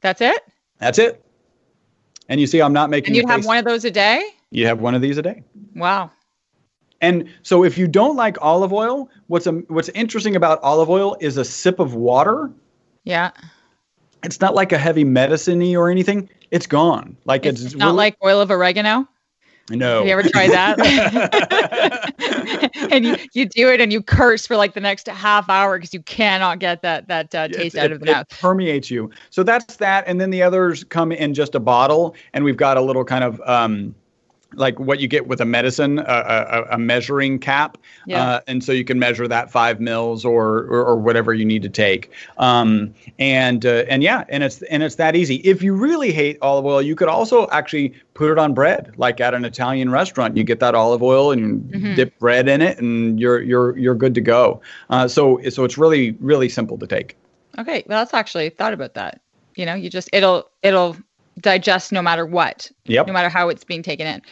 [0.00, 0.40] that's it
[0.78, 1.24] That's it.
[2.28, 3.08] And you see, I'm not making.
[3.08, 5.22] and you'd have face- one of those a day You have one of these a
[5.22, 5.42] day.
[5.74, 6.10] wow
[7.00, 11.16] And so if you don't like olive oil, what's um, what's interesting about olive oil
[11.20, 12.50] is a sip of water.
[13.04, 13.30] Yeah.
[14.22, 16.28] It's not like a heavy medicine or anything.
[16.52, 17.16] It's gone.
[17.24, 19.08] Like It's, it's, not really- like oil of oregano.
[19.70, 19.98] No.
[19.98, 20.78] Have you ever tried that?
[22.92, 25.94] and you, you do it and you curse for like the next half hour because
[25.94, 28.28] you cannot get that that uh, taste it- out of the it mouth.
[28.40, 29.10] permeates you.
[29.30, 32.76] So that's that, and then the others come in just a bottle, and we've got
[32.76, 33.94] a little kind of um,
[34.54, 38.22] like what you get with a medicine, a, a, a measuring cap, Yeah.
[38.22, 41.62] uh, and so you can measure that five mils or or, or whatever you need
[41.62, 42.10] to take.
[42.38, 45.36] Um, and uh, and yeah, and it's and it's that easy.
[45.36, 49.20] If you really hate olive oil, you could also actually put it on bread, like
[49.20, 50.36] at an Italian restaurant.
[50.36, 51.40] You get that olive oil and
[51.72, 51.96] you Mhm.
[51.96, 54.60] dip bread in it, and you're you're you're good to go.
[54.90, 57.16] Uh, so so it's really really simple to take.
[57.58, 59.20] Okay, well, that's actually thought about that.
[59.56, 60.96] You know, you just it'll it'll
[61.40, 63.06] digest no matter what, Yep.
[63.06, 64.22] no matter how it's being taken in.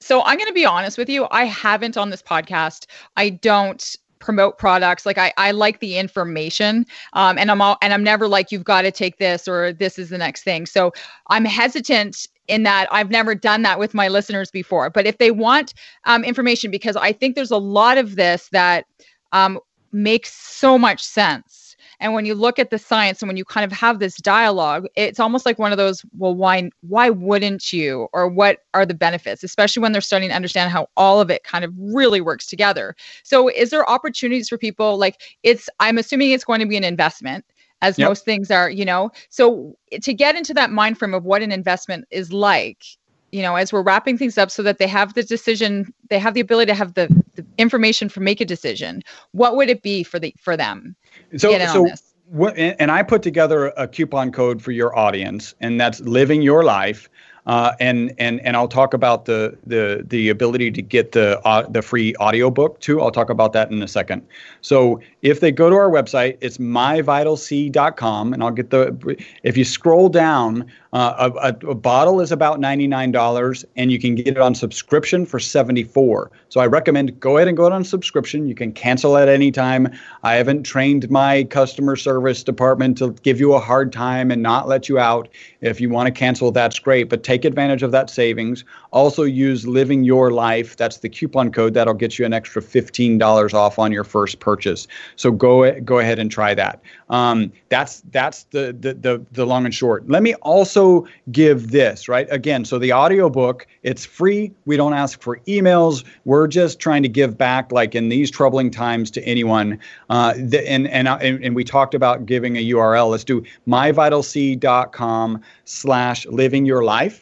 [0.00, 1.28] So I'm going to be honest with you.
[1.30, 2.86] I haven't on this podcast.
[3.16, 7.92] I don't promote products like I, I like the information um, and i'm all and
[7.92, 10.92] i'm never like you've got to take this or this is the next thing so
[11.26, 15.32] i'm hesitant in that i've never done that with my listeners before but if they
[15.32, 15.74] want
[16.04, 18.86] um, information because i think there's a lot of this that
[19.32, 19.58] um,
[19.90, 21.61] makes so much sense
[22.02, 24.86] and when you look at the science and when you kind of have this dialogue
[24.96, 28.08] it's almost like one of those well why why wouldn't you?
[28.12, 29.44] Or what are the benefits?
[29.44, 32.96] Especially when they're starting to understand how all of it kind of really works together.
[33.24, 36.84] So is there opportunities for people like it's i'm assuming it's going to be an
[36.84, 37.44] investment
[37.82, 38.08] as Yep.
[38.08, 39.10] most things are you know?
[39.30, 42.84] So to get into that mind frame of what an investment is like
[43.32, 46.34] you know as we're wrapping things up so that they have the decision they have
[46.34, 50.02] the ability to have the, the information for make a decision what would it be
[50.02, 50.94] for the for them
[51.36, 52.14] So, so this.
[52.26, 56.62] what, and I put together a coupon code for your audience, and that's living your
[56.62, 57.08] life.
[57.46, 61.68] Uh, and and and I'll talk about the the the ability to get the uh,
[61.68, 63.00] the free audiobook too.
[63.00, 64.24] I'll talk about that in a second.
[64.60, 69.16] So if they go to our website, it's myvitalc.com, and I'll get the.
[69.42, 73.98] If you scroll down, uh, a, a, bottle is about ninety nine dollars, and you
[73.98, 76.30] can get it on subscription for seventy four.
[76.48, 78.46] So I recommend go ahead and go on subscription.
[78.46, 79.88] You can cancel at any time.
[80.22, 84.68] I haven't trained my customer service department to give you a hard time and not
[84.68, 85.28] let you out.
[85.60, 88.64] If you want to cancel, that's great, but take advantage of that savings.
[88.90, 90.76] Also use Living Your Life.
[90.76, 94.38] That's the coupon code that'll get you an extra fifteen dollars off on your first
[94.40, 94.86] purchase.
[95.16, 96.82] So go go ahead and try that.
[97.08, 100.08] Um, that's that's the, the the the long and short.
[100.08, 102.64] Let me also give this right again.
[102.64, 104.52] So the audiobook it's free.
[104.64, 106.04] We don't ask for emails.
[106.24, 109.78] We're just trying to give back, like in these troubling times, to anyone.
[110.08, 113.10] Uh, the, and, and and and we talked about giving a URL.
[113.10, 117.21] Let's do myvitalc.com slash living your life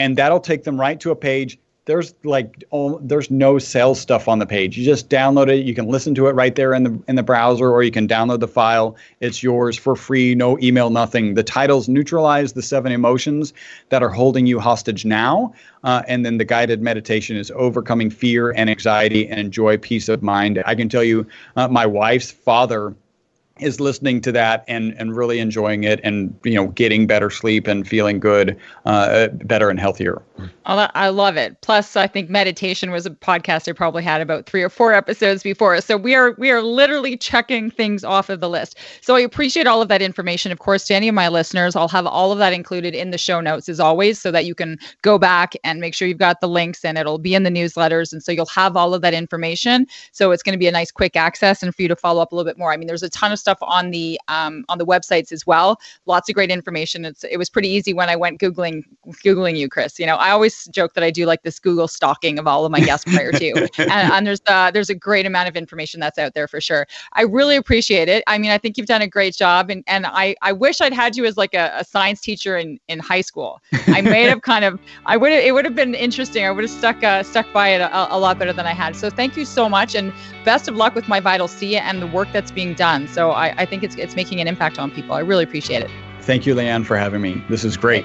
[0.00, 1.58] and that'll take them right to a page.
[1.84, 4.78] There's like oh, there's no sales stuff on the page.
[4.78, 5.66] You just download it.
[5.66, 8.06] You can listen to it right there in the in the browser or you can
[8.06, 8.96] download the file.
[9.20, 11.34] It's yours for free no email nothing.
[11.34, 13.52] The titles neutralize the seven emotions
[13.88, 15.52] that are holding you hostage now
[15.84, 20.22] uh, and then the guided meditation is overcoming fear and anxiety and enjoy peace of
[20.22, 20.62] mind.
[20.64, 21.26] I can tell you
[21.56, 22.94] uh, my wife's father
[23.60, 27.66] is listening to that and and really enjoying it and you know getting better sleep
[27.66, 30.22] and feeling good uh, better and healthier
[30.64, 31.60] I love it.
[31.62, 35.42] Plus, I think meditation was a podcast I probably had about three or four episodes
[35.42, 35.80] before.
[35.80, 38.78] So we are we are literally checking things off of the list.
[39.00, 40.52] So I appreciate all of that information.
[40.52, 43.18] Of course, to any of my listeners, I'll have all of that included in the
[43.18, 46.40] show notes as always, so that you can go back and make sure you've got
[46.40, 48.12] the links and it'll be in the newsletters.
[48.12, 49.86] And so you'll have all of that information.
[50.12, 52.32] So it's going to be a nice quick access and for you to follow up
[52.32, 52.72] a little bit more.
[52.72, 55.80] I mean, there's a ton of stuff on the um, on the websites as well.
[56.06, 57.04] Lots of great information.
[57.04, 58.84] It's it was pretty easy when I went googling
[59.24, 59.98] googling you, Chris.
[59.98, 62.70] You know, I always joke that I do like this Google stalking of all of
[62.70, 66.18] my guests prior to, and, and there's uh, there's a great amount of information that's
[66.18, 66.86] out there for sure.
[67.14, 68.22] I really appreciate it.
[68.26, 70.92] I mean, I think you've done a great job, and and I I wish I'd
[70.92, 73.60] had you as like a, a science teacher in in high school.
[73.88, 76.44] I may have kind of I would it would have been interesting.
[76.44, 78.94] I would have stuck uh, stuck by it a, a lot better than I had.
[78.94, 80.12] So thank you so much, and
[80.44, 83.08] best of luck with my Vital C and the work that's being done.
[83.08, 85.14] So I, I think it's it's making an impact on people.
[85.14, 85.90] I really appreciate it.
[86.20, 88.04] thank you leanne for having me this is great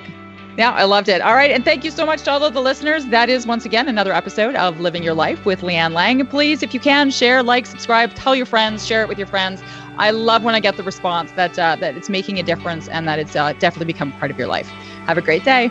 [0.58, 1.20] Yeah, I loved it.
[1.22, 1.52] All right.
[1.52, 3.06] And thank you so much to all of the listeners.
[3.08, 6.26] That is once again another episode of Living Your Life with Leanne Lang.
[6.26, 9.62] Please, if you can, share, like, subscribe, tell your friends, share it with your friends.
[9.98, 13.06] I love when I get the response that uh, that it's making a difference and
[13.06, 14.68] that it's uh, definitely become part of your life.
[15.08, 15.70] Have a great day.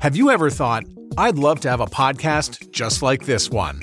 [0.00, 0.84] Have you ever thought,
[1.16, 3.82] I'd love to have a podcast just like this one?